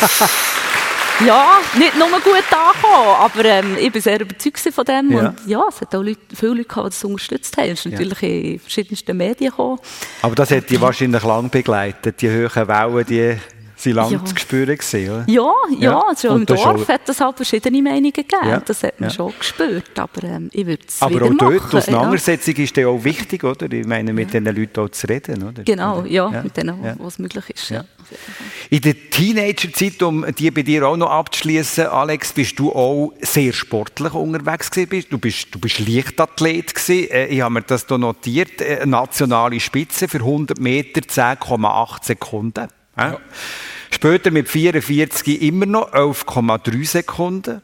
[1.27, 5.13] Ja, nicht nur gut angekommen, aber ähm, ich war sehr überzeugt von dem.
[5.13, 5.29] Ja.
[5.29, 7.71] Und ja, es hat auch Leute, viele Leute gehabt, die das unterstützt haben.
[7.71, 8.29] Es ist natürlich ja.
[8.29, 9.79] in verschiedensten Medien gekommen.
[10.23, 13.37] Aber das hat die wahrscheinlich lang begleitet, die hohen Wellen, die
[13.83, 14.25] sie lang ja.
[14.25, 15.25] zu spüren oder?
[15.27, 16.01] Ja, ja, ja.
[16.01, 16.89] Also im Dorf schon...
[16.89, 18.49] hat es halt verschiedene Meinungen gegeben.
[18.49, 18.61] Ja.
[18.61, 19.15] Das hat man ja.
[19.15, 23.03] schon gespürt, aber ähm, ich würde es Aber auch dort, die Auseinandersetzung ist ja auch
[23.03, 23.71] wichtig, oder?
[23.71, 25.63] Ich meine, mit den Leuten auch zu reden, oder?
[25.65, 27.71] Genau, ja, mit denen, wo es möglich ist.
[27.71, 27.85] Ja.
[28.71, 33.53] In der Teenagerzeit, um die bei dir auch noch abzuschließen, Alex, bist du auch sehr
[33.53, 35.07] sportlich unterwegs gewesen.
[35.11, 37.11] Du bist, du bist Leichtathlet gewesen.
[37.11, 38.61] Äh, ich habe mir das hier notiert.
[38.61, 42.69] Äh, nationale Spitze für 100 Meter 10,8 Sekunden.
[42.97, 43.19] Ja.
[43.91, 47.61] Später mit 44 immer noch 11,3 Sekunden.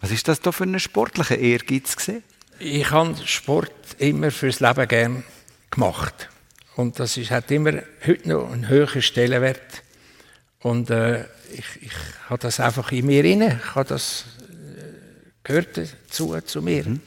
[0.00, 2.22] Was ist das da für ein sportlicher Ehrgeiz gewesen?
[2.58, 5.24] Ich habe Sport immer fürs Leben gern
[5.70, 6.28] gemacht.
[6.76, 9.82] Und das ist, hat immer heute noch einen höheren Stellenwert.
[10.60, 11.92] Und äh, ich, ich
[12.28, 13.60] habe das einfach in mir inne.
[13.62, 14.82] Ich habe das äh,
[15.42, 17.00] gehört dazu zu mir mhm.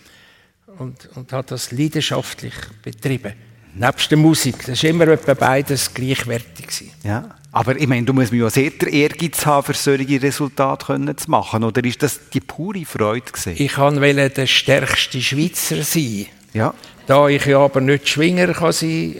[0.77, 3.33] und, und habe das leidenschaftlich betrieben.
[3.73, 4.65] Nebst der Musik.
[4.65, 6.91] Das war immer etwa beides gleichwertig.
[7.03, 7.29] Ja.
[7.53, 11.31] Aber ich meine, du musst mir ja sehr den Ehrgeiz haben, für solche Resultate zu
[11.31, 11.63] machen.
[11.63, 13.55] Oder ist das die pure Freude gewesen?
[13.57, 16.27] Ich wollte der stärkste Schweizer sein.
[16.53, 16.73] Ja.
[17.07, 19.15] Da ich ja aber nicht Schwinger kann sein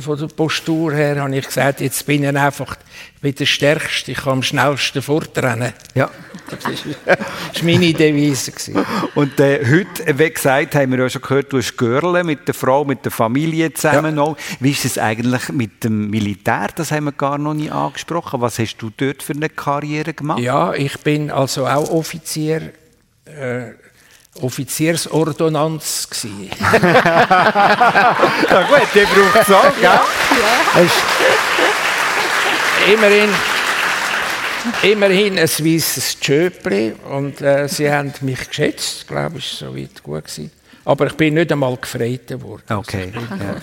[0.00, 2.76] von der Postur her, habe ich gesagt, jetzt bin ich einfach
[3.22, 5.72] ich der Stärkste, ich kann am schnellsten fortrennen.
[5.94, 6.10] Ja.
[6.50, 7.16] Das war
[7.62, 8.52] meine Devise.
[9.14, 12.54] Und äh, heute, wie gesagt, haben wir ja schon gehört, du hast Görle mit der
[12.54, 14.16] Frau, mit der Familie zusammen.
[14.16, 14.36] Ja.
[14.60, 16.68] Wie ist es eigentlich mit dem Militär?
[16.74, 18.42] Das haben wir gar noch nie angesprochen.
[18.42, 20.40] Was hast du dort für eine Karriere gemacht?
[20.40, 22.72] Ja, ich bin also auch Offizier.
[23.24, 23.70] Äh,
[24.40, 26.08] Offiziersordonnanz.
[26.22, 26.28] ja
[28.68, 29.82] gut, die braucht es auch, gell?
[29.82, 30.04] Ja.
[32.92, 33.30] Immerhin,
[34.82, 40.24] immerhin ein weißes Tschöpli und äh, sie haben mich geschätzt, glaube ich, so weit gut
[40.24, 40.50] gewesen.
[40.86, 42.62] Aber ich bin nicht einmal gefreut worden.
[42.70, 43.10] Okay.
[43.14, 43.56] Ja.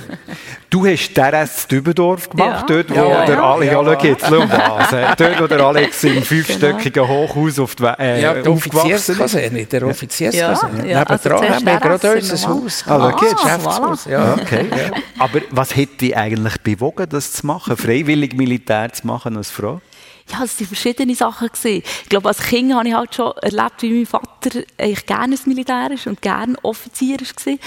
[0.69, 2.75] Du hast DRS Dübendorf gemacht, Ja.
[2.75, 3.43] dort wo Ja, der ja.
[3.53, 8.21] Alex, ja, schau jetzt, was, dort wo der Alex im fünfstöckigen Hochhaus auf die, äh,
[8.21, 9.09] Ja, die aufgewachsen ist.
[9.09, 10.87] Offizierskaserne, der Offizierskaserne.
[10.87, 12.49] Ja, ja, also Nebendran zuerst haben wir gerade unser.
[12.49, 12.83] Haus.
[12.87, 13.35] Ah, jetzt.
[13.35, 14.05] Geschäftshaus.
[14.05, 14.33] Ja.
[14.33, 14.65] Okay.
[15.19, 19.79] Aber was hätte dich eigentlich bewogen, das zu machen, freiwillig Militär zu machen als Frau?
[20.31, 21.47] Ja, es waren verschiedene Sachen.
[21.47, 21.83] Gewesen.
[22.03, 25.45] Ich glaube, als Kind habe ich halt schon erlebt, wie mein Vater eigentlich gerne ins
[25.45, 27.57] Militär ist und gerne Offizier war.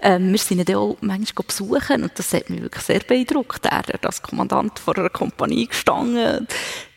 [0.00, 3.64] Ähm, wir sind ihn dann auch manchmal besuchen und das hat mich wirklich sehr beeindruckt.
[3.66, 6.46] Er hat als Kommandant vor einer Kompanie gestanden.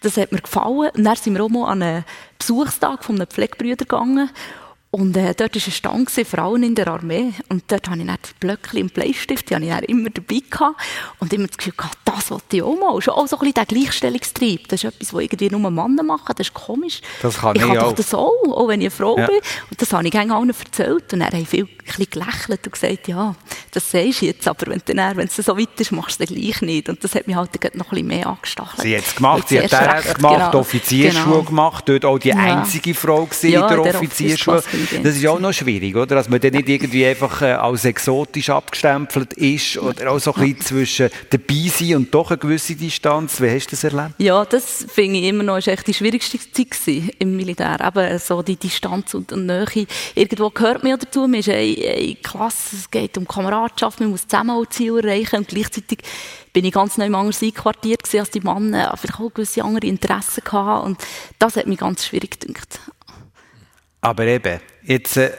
[0.01, 0.91] Das hat mir gefallen.
[0.95, 2.05] Und dann sind wir auch mal an einen
[2.37, 4.29] Besuchstag von einem Pflegebrüder gegangen.
[4.95, 7.33] Und äh, dort war ein Stand gewesen, Frauen in der Armee.
[7.49, 10.39] Und dort habe ich dann die Blöckchen im Bleistift, die habe ich dann immer dabei
[10.47, 10.79] gehabt.
[11.17, 13.01] Und immer das Gefühl gehabt, das wollte ich auch mal.
[13.01, 14.67] Schon auch so ein bisschen der Gleichstellungstrieb.
[14.67, 16.35] Das ist etwas, was irgendwie nur Männer machen.
[16.37, 17.01] Das ist komisch.
[17.23, 17.83] Das kann ich ich kann auch.
[17.89, 19.25] doch das auch, auch wenn ich eine Frau Ja.
[19.25, 19.37] bin.
[19.71, 21.11] Und das habe ich gerne allen erzählt.
[21.11, 23.35] Und dann haben viele bisschen gelächelt und gesagt, ja,
[23.71, 26.23] das sagst du jetzt, aber wenn du dann, wenn es so weit ist, machst du
[26.23, 26.89] es gleich nicht.
[26.89, 28.81] Und das hat mich halt noch ein bisschen mehr angestachelt.
[28.81, 30.59] Sie hat es gemacht, sie hat recht, gemacht, genau.
[30.59, 31.43] Offiziersschule Genau.
[31.43, 32.35] gemacht, dort auch die Ja.
[32.37, 34.63] einzige Frau gewesen Ja, in der der Offiziersschule.
[35.03, 36.15] Das ist auch noch schwierig, oder?
[36.15, 40.41] Dass man dann nicht irgendwie einfach äh, als exotisch abgestempelt ist oder auch so ein
[40.53, 43.41] bisschen zwischen dabei sein und doch eine gewisse Distanz.
[43.41, 44.13] Wie hast du das erlebt?
[44.17, 47.77] Ja, das finde ich immer noch ist echt die schwierigste Zeit gewesen im Militär.
[47.85, 49.87] Eben so die Distanz und die Nähe.
[50.15, 51.21] Irgendwo gehört ja dazu.
[51.27, 51.47] Man ist
[51.81, 55.37] eine Klasse, es geht um Kameradschaft, man muss zusammen auch Ziele erreichen.
[55.37, 55.99] Und gleichzeitig
[56.51, 58.95] bin ich ganz neu im anderen einquartiert als die Männer.
[58.97, 60.85] Vielleicht auch gewisse andere Interessen gehabt.
[60.85, 61.03] Und
[61.39, 62.79] das hat mich ganz schwierig gedacht.
[64.01, 65.31] Aber eben, jetzt äh,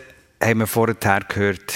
[0.43, 1.75] haben wir vorher gehört,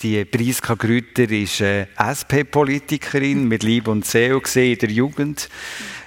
[0.00, 5.48] die Priska Grüter ist äh, SP-Politikerin mit Liebe und Seele gesehen in der Jugend.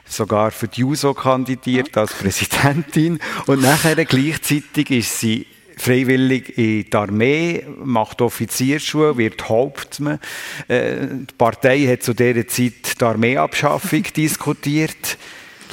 [0.05, 3.19] Sogar für die JUSO kandidiert als Präsidentin.
[3.47, 5.45] Und nachher gleichzeitig ist sie
[5.81, 10.19] freiwillig in die Armee, macht Offiziersschule, wird Hauptmann.
[10.67, 15.17] Äh, die Partei hat zu dieser Zeit die Armeeabschaffung diskutiert.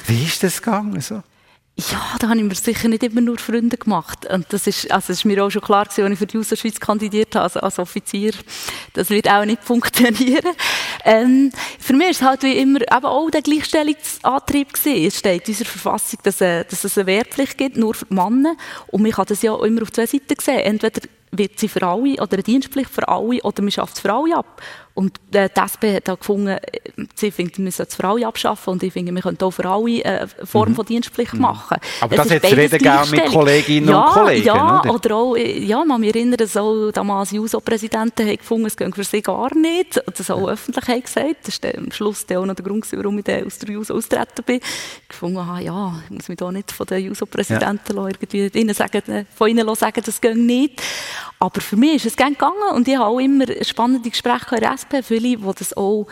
[0.06, 1.02] Wie ist das gegangen?
[1.80, 4.26] Ja, da habe ich mir sicher nicht immer nur Freunde gemacht.
[4.26, 6.36] Und das ist, also das ist mir auch schon klar gewesen, als ich für die
[6.36, 8.32] USA Schweiz kandidiert habe, also als Offizier.
[8.94, 10.56] Das wird auch nicht funktionieren.
[11.04, 15.06] Ähm, für mich ist es halt wie immer eben auch der Gleichstellungsantrieb gewesen.
[15.06, 18.14] Es steht in unserer Verfassung, dass, äh, dass es eine Wehrpflicht gibt, nur für die
[18.14, 18.56] Männer.
[18.88, 20.58] Und man kann das ja auch immer auf zwei Seiten sehen.
[20.58, 21.02] Entweder
[21.32, 24.36] wird sie für alle oder eine Dienstpflicht für alle oder man schafft es für alle
[24.36, 24.62] ab.
[24.98, 26.58] Und äh, die SP hat auch gefunden, äh,
[27.14, 29.64] sie findet, wir sollten es für alle abschaffen und ich finde, wir könnten auch für
[29.64, 31.76] alle äh, eine Form von Dienstpflicht machen.
[31.80, 32.02] Mhm.
[32.02, 33.24] Aber Es das hat beides reden gegeben mit.
[33.26, 34.94] Kolleginnen und ja, Kollegen, Ja, oder?
[34.94, 39.04] oder auch, äh, ja, man mich erinnert, so damals JUSO-Präsidenten haben gefunden, es geht für
[39.04, 39.98] sie gar nicht.
[40.04, 41.36] Und das auch öffentlich haben gesagt.
[41.44, 44.56] Das ist am Schluss auch noch der Grund, warum ich aus der JUSO austreten bin.
[44.56, 48.08] Ich gefunden, ah, ja, ich muss mich da nicht von den JUSO-Präsidenten ja.
[48.08, 50.82] irgendwie ihnen sagen, äh, von ihnen sagen, das geht nicht.
[51.38, 54.60] Aber für mich ist es gerne gegangen und ich habe auch immer spannende Gespräche in
[54.60, 56.06] der SP, viele, die das auch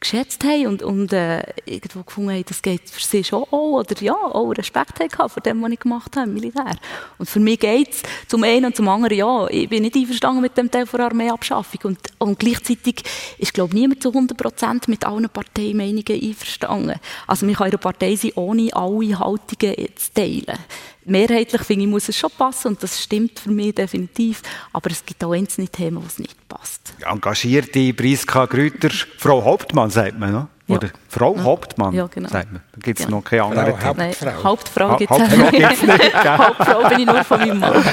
[0.00, 3.94] geschätzt haben und, und äh, irgendwo gefunden haben, das geht für sie schon auch, oder
[4.00, 6.76] ja, auch Respekt haben vor dem, was ich gemacht habe im Militär.
[7.18, 10.40] Und für mich geht es zum einen und zum anderen, ja, ich bin nicht einverstanden
[10.40, 13.02] mit dem Teil der Armeeabschaffung und, und gleichzeitig
[13.38, 16.98] ist, glaube ich, niemand zu 100% mit allen Parteimeinungen einverstanden.
[17.26, 20.58] Also man kann in einer Partei sein, ohne alle Haltungen zu teilen.
[21.04, 24.42] Mehrheitlich finde ich, muss es schon passen und das stimmt für mich definitiv,
[24.72, 26.92] aber es gibt auch einzelne Themen, wo es nicht passt.
[27.04, 30.32] Engagierte Priska Grüter, Frau Hauptmann, sagt man?
[30.32, 30.48] Ja.
[30.68, 30.90] oder?
[31.08, 31.42] Frau Ja.
[31.42, 32.28] Hauptmann, Ja, genau.
[32.28, 32.62] sagt man.
[32.72, 33.10] Da gibt es Ja.
[33.10, 33.76] noch keine andere.
[33.76, 34.44] Frau Hauptfrau.
[34.44, 35.10] Hauptfrau Ha- gibt
[35.72, 36.38] es nicht, gell?
[36.38, 37.84] Hauptfrau bin ich nur von meinem Mann.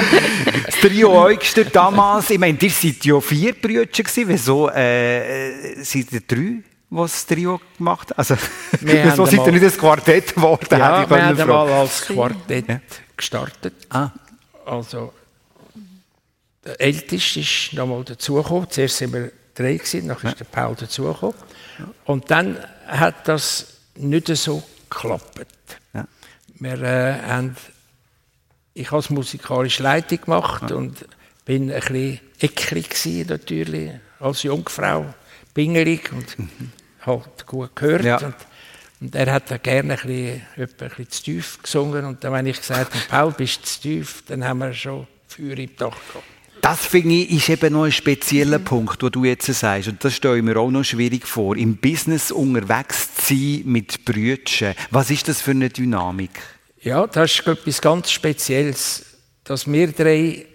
[0.66, 6.12] Das Trio Eugster damals, ich meine, ihr seid ja vier Brüder gewesen, wieso äh, seid
[6.12, 6.62] ihr drei?
[6.89, 8.19] Was das Trio gemacht hat?
[8.19, 8.38] Also,
[8.79, 10.67] Wir seid ihr einmal- nicht ein Quartett geworden?
[10.71, 11.49] Ja, ich wir haben fragen.
[11.49, 12.81] mal als Quartett
[13.17, 13.73] gestartet.
[13.89, 14.11] Ah.
[14.65, 15.13] Also,
[16.65, 18.69] der Älteste ist noch mal dazugekommen.
[18.69, 21.35] Zuerst waren wir drei, gewesen, dann ist der Paul dazugekommen.
[22.05, 22.57] Und dann
[22.88, 25.45] hat das nicht so geklappt.
[25.93, 26.05] Ja.
[26.59, 27.55] Wir äh, haben,
[28.73, 31.05] ich habe musikalische Leitung gemacht und
[31.43, 35.13] bin ein bisschen eckrig gewesen, natürlich, als Jungfrau,
[35.58, 36.38] pingelig und
[37.03, 38.05] halt gut gehört.
[38.05, 38.18] Ja.
[38.18, 38.36] Und,
[39.01, 42.05] und er hat dann gerne ein bisschen, etwa ein bisschen zu tief gesungen.
[42.05, 45.08] Und dann, wenn ich gesagt habe, Paul, bist du zu tief, dann haben wir schon
[45.28, 46.26] Feuer im Dach gehabt.
[46.62, 49.88] Das finde ich ist eben noch ein spezieller Punkt, den du jetzt sagst.
[49.88, 51.55] Und das stelle ich mir auch noch schwierig vor.
[51.55, 54.76] Im Business unterwegs zu sein mit Brüdern.
[54.91, 56.32] Was ist das für eine Dynamik?
[56.82, 59.05] Ja, das ist etwas ganz Spezielles,
[59.43, 60.45] dass wir drei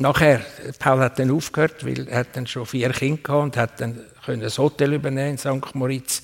[0.00, 0.40] nachher,
[0.78, 4.00] Paul hat dann aufgehört, weil er hat dann schon vier Kinder gehabt und hat dann
[4.24, 5.74] können ein Hotel übernehmen in St.
[5.74, 6.22] Moritz.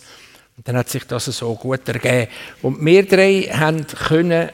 [0.57, 2.31] Und dann hat sich das so gut ergeben.
[2.62, 4.51] Und wir drei haben können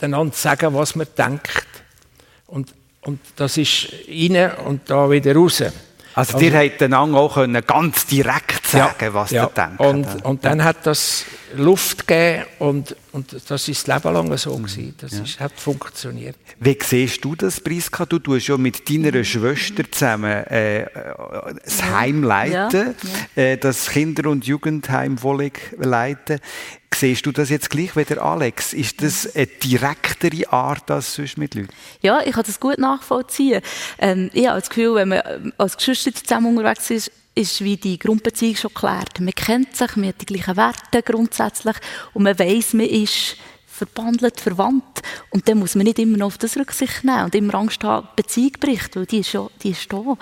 [0.00, 1.66] einander sagen, was man denkt.
[2.46, 2.72] Und,
[3.02, 5.62] und das ist rein und da wieder raus.
[6.18, 9.44] Also, also ihr habt einander auch können ganz direkt sagen, ja, was ja.
[9.44, 9.80] ihr denkt.
[9.80, 14.56] Und, und dann hat das Luft gegeben und, und das ist das Leben lang so
[14.56, 14.96] gewesen.
[14.98, 15.22] Das ja.
[15.22, 16.34] ist, hat funktioniert.
[16.58, 18.04] Wie siehst du das, Priska?
[18.04, 20.86] Du tust ja mit deiner Schwester zusammen äh,
[21.64, 22.96] das Heim leiten,
[23.36, 25.16] äh, das Kinder- und Jugendheim
[25.78, 26.40] leiten.
[26.98, 28.72] Siehst du das jetzt gleich wie der Alex?
[28.72, 31.68] Ist das eine direktere Art als sonst mit Leuten?
[32.02, 33.62] Ja, ich kann das gut nachvollziehen.
[34.00, 37.76] Ähm, ich habe das Gefühl, wenn man ähm, als Geschwister zusammen unterwegs ist, ist wie
[37.76, 39.20] die Grundbeziehung schon geklärt.
[39.20, 41.76] Man kennt sich, man hat die gleichen Werte grundsätzlich
[42.14, 43.36] und man weiß, man ist
[43.68, 45.02] verbandelt, verwandt.
[45.30, 48.08] Und dann muss man nicht immer noch auf das Rücksicht nehmen und immer Angst haben,
[48.10, 49.98] die Beziehung bricht, weil die ist, schon, die ist da.
[49.98, 50.18] Und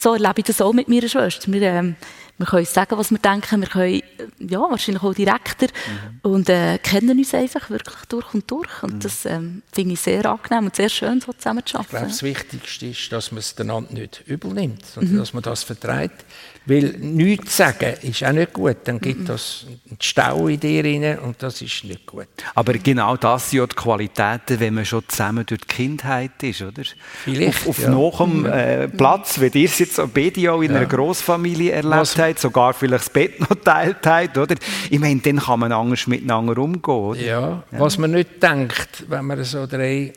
[0.00, 1.52] so erlebe ich das auch mit meiner Schwester.
[1.52, 1.94] Wir, ähm,
[2.38, 3.60] wir können sagen, was wir denken.
[3.60, 4.02] Wir können,
[4.38, 5.66] ja, wahrscheinlich auch direkter.
[5.66, 6.30] Mhm.
[6.30, 8.82] Und äh, kennen uns einfach wirklich durch und durch.
[8.82, 9.00] Und mhm.
[9.00, 11.86] das ähm, finde ich sehr angenehm und sehr schön, so zusammen zu arbeiten.
[11.86, 15.18] Ich glaube, das Wichtigste ist, dass man es einander nicht übel nimmt, sondern mhm.
[15.18, 16.24] dass man das vertreibt.
[16.68, 18.78] Weil nichts sagen ist auch nicht gut.
[18.84, 22.26] Dann gibt das einen Stau in dir rein und das ist nicht gut.
[22.56, 26.62] Aber genau das sind ja die Qualitäten, wenn man schon zusammen durch die Kindheit ist,
[26.62, 26.82] oder?
[27.24, 27.90] Vielleicht, Auf, auf ja.
[27.90, 28.46] nachem mhm.
[28.46, 30.78] äh, Platz, wie ihr es jetzt beide auch in ja.
[30.78, 34.56] einer Großfamilie erlebt Was, habt, sogar vielleicht das Bett noch teilt habt, oder?
[34.90, 37.20] Ich meine, dann kann man anders miteinander umgehen, oder?
[37.20, 37.64] Ja, ja.
[37.70, 40.12] was man nicht denkt, wenn man so drei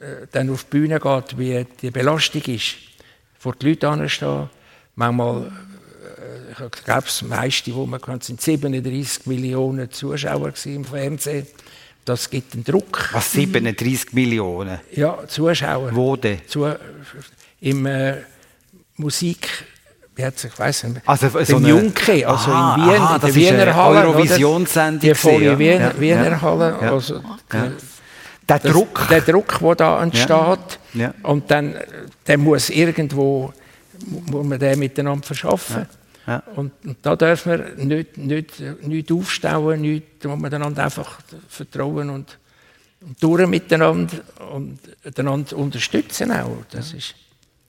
[0.00, 2.74] äh, dann auf die Bühne geht, wie die Belastung ist,
[3.38, 4.48] vor die Leute anstehen,
[5.00, 11.46] manchmal, äh, ich glaube, das meiste, wo man kann, sind 37 Millionen Zuschauer im Fernsehen.
[12.04, 13.10] Das gibt einen Druck.
[13.12, 14.80] Was, 37 Millionen?
[14.92, 15.94] Ja, Zuschauer.
[15.94, 16.40] Wo denn?
[16.46, 16.66] Zu,
[17.60, 18.16] Im äh,
[18.96, 19.48] Musik
[20.36, 23.34] sich, ich weiß nicht, also so eine, Junke, also aha, in Wien, aha, in der
[23.34, 24.00] Wiener Halle.
[24.00, 25.00] Eurovisionssendung.
[25.00, 26.78] Die volle Wiener, ja, Wiener ja, Halle.
[26.78, 27.72] Ja, also, ja.
[28.46, 29.06] Der das, Druck.
[29.08, 30.78] Der Druck, der da entsteht.
[31.22, 31.74] Und dann
[32.26, 33.54] der muss irgendwo
[34.06, 35.86] muss man den miteinander verschaffen.
[36.26, 36.42] Ja.
[36.54, 41.20] Und, und, da dürfen wir nicht, nicht, nicht aufstauen, nicht, da muss man einander einfach
[41.48, 42.38] vertrauen und,
[43.00, 44.18] und durch miteinander
[44.52, 44.78] und
[45.16, 46.64] einander unterstützen auch.
[46.70, 47.14] Das ist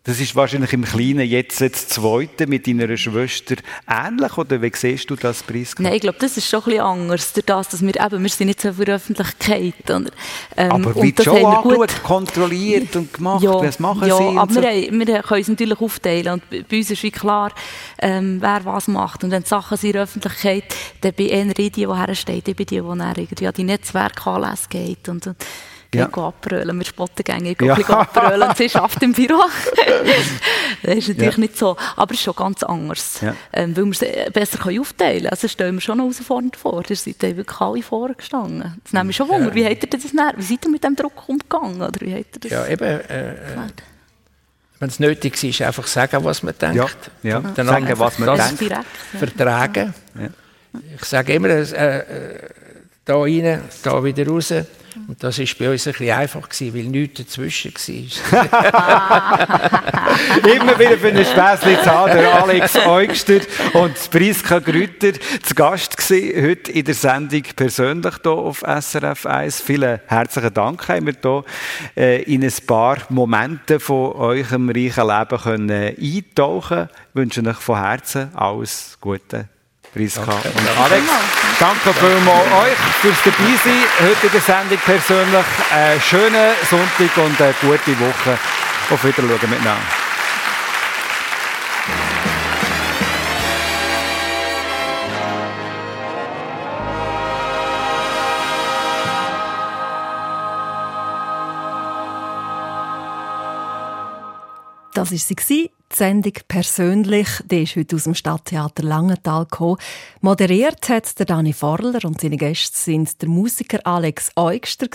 [0.04, 3.56] das ist wahrscheinlich im Kleinen jetzt das Zweite mit deiner Schwester
[3.88, 5.84] ähnlich, oder wie siehst du das, Priska?
[5.84, 8.30] Nein, ich glaube, das ist schon ein bisschen anders, durch das, dass wir eben, wir
[8.30, 9.84] sind nicht so für die Öffentlichkeit.
[9.84, 10.10] Oder,
[10.58, 14.24] ähm, aber wird schon angeschaut, kontrolliert und gemacht, ja, was machen ja, sie?
[14.24, 14.62] Ja, aber so?
[14.64, 17.52] wir, wir können es natürlich aufteilen und bei uns ist wie klar,
[18.00, 19.24] ähm, wer was macht.
[19.24, 20.64] Und wenn die Sachen sind in der Öffentlichkeit,
[21.02, 24.68] dann bin ich eher die, die hersteht, ich bin die, die irgendwie an die Netzwerkanlässe
[24.68, 25.38] geht und, und
[25.94, 26.06] ja.
[26.06, 27.76] Gehen abbrüllen, wir spotten gehen ja.
[27.76, 29.42] abbrüllen und sie schafft im Büro.
[30.84, 31.40] das ist natürlich ja.
[31.40, 33.36] nicht so, aber es ist schon ganz anders, ja.
[33.52, 35.32] ähm, weil wir es äh, besser können aufteilen können.
[35.32, 38.80] Also stellen wir schon eine Herausforderung vor, ihr seid wirklich alle vorgestanden.
[38.84, 40.96] Das nehme ich schon Wunder, wie habt ihr das nachher, wie seid ihr mit dem
[40.96, 41.82] Druck umgegangen?
[41.82, 43.68] Oder wie habt ihr das ja, eben, äh, äh
[44.80, 46.76] wenn es nötig ist, einfach sagen, was man denkt.
[46.76, 46.88] Ja,
[47.22, 47.40] ja.
[47.40, 48.62] Dann sagen, was man denkt.
[48.62, 48.86] Direkt,
[49.20, 49.94] vertragen.
[50.96, 52.50] Ich sage immer, äh, äh,
[53.06, 54.52] da rein, da wieder raus.
[55.08, 58.32] Und das war bei uns ein bisschen einfach, gewesen, weil nichts dazwischen war.
[60.56, 63.40] Immer wieder für einen Späßchen zu haben, der Alex Eugster
[63.74, 65.14] und Priska Grüter
[65.44, 69.62] zu Gast gewesen, heute in der Sendung persönlich hier auf SRF 1.
[69.62, 71.44] Vielen herzlichen Dank haben wir hier
[71.96, 76.90] äh, in ein paar Momente von eurem reichen Leben können eintauchen.
[77.10, 79.48] Ich wünsche euch von Herzen alles Gute
[79.94, 80.50] Priska okay.
[80.56, 81.04] und Alex.
[81.62, 83.84] Danke vielmals euch fürs Dabeisein.
[84.00, 88.40] Heute in der Sendung persönlich einen schönen Sonntag und eine gute Woche.
[88.90, 89.78] Auf Wiedersehen miteinander.
[104.96, 109.78] Das war sie, die Sendung «Persönlich», die ist heute aus dem Stadttheater Langenthal gekommen.
[110.22, 114.88] Moderiert hat der Dani Forler und seine Gäste sind der Musiker Alex Eugster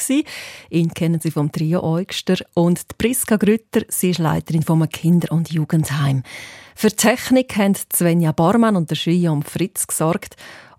[0.70, 3.82] Ihn kennen Sie vom Trio Eugster und die Priska Grütter.
[3.88, 6.22] Sie ist Leiterin vom Kinder- und Jugendheim.
[6.74, 10.36] Für die Technik haben Svenja Bormann und der Guillaume Fritz gesorgt.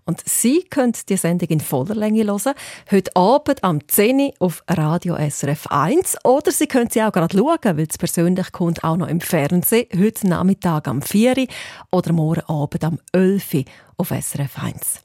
[0.08, 2.54] Und Sie können die Sendung in voller Länge hören.
[2.90, 6.24] Heute Abend am 10 Uhr auf Radio SRF 1.
[6.24, 9.86] Oder Sie können sie auch gerade schauen, weil es persönlich kommt auch noch im Fernsehen.
[9.94, 11.46] Heute Nachmittag am 4 Uhr
[11.90, 13.64] oder morgen Abend am 11 Uhr
[13.98, 15.04] auf SRF 1.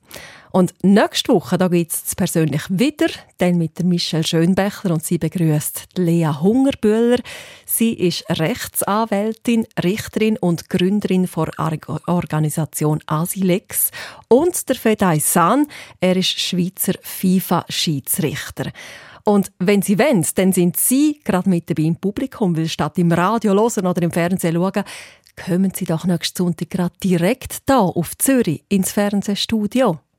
[0.55, 3.07] Und nächste Woche gibt es persönlich wieder,
[3.39, 7.17] dann mit der Michelle Schönbächler und sie begrüßt Lea Hungerbühler.
[7.65, 13.89] Sie ist Rechtsanwältin, Richterin und Gründerin der Organisation Asilex.
[14.27, 15.65] Und der Fedai San,
[15.99, 18.71] er ist Schweizer FIFA-Schiedsrichter.
[19.23, 23.11] Und wenn Sie wollen, dann sind Sie gerade mit dabei im Publikum, weil statt im
[23.11, 24.83] Radio hören oder im Fernsehen schauen,
[25.35, 29.97] kommen Sie doch nächsten Sonntag gerade direkt da auf Zürich ins Fernsehstudio.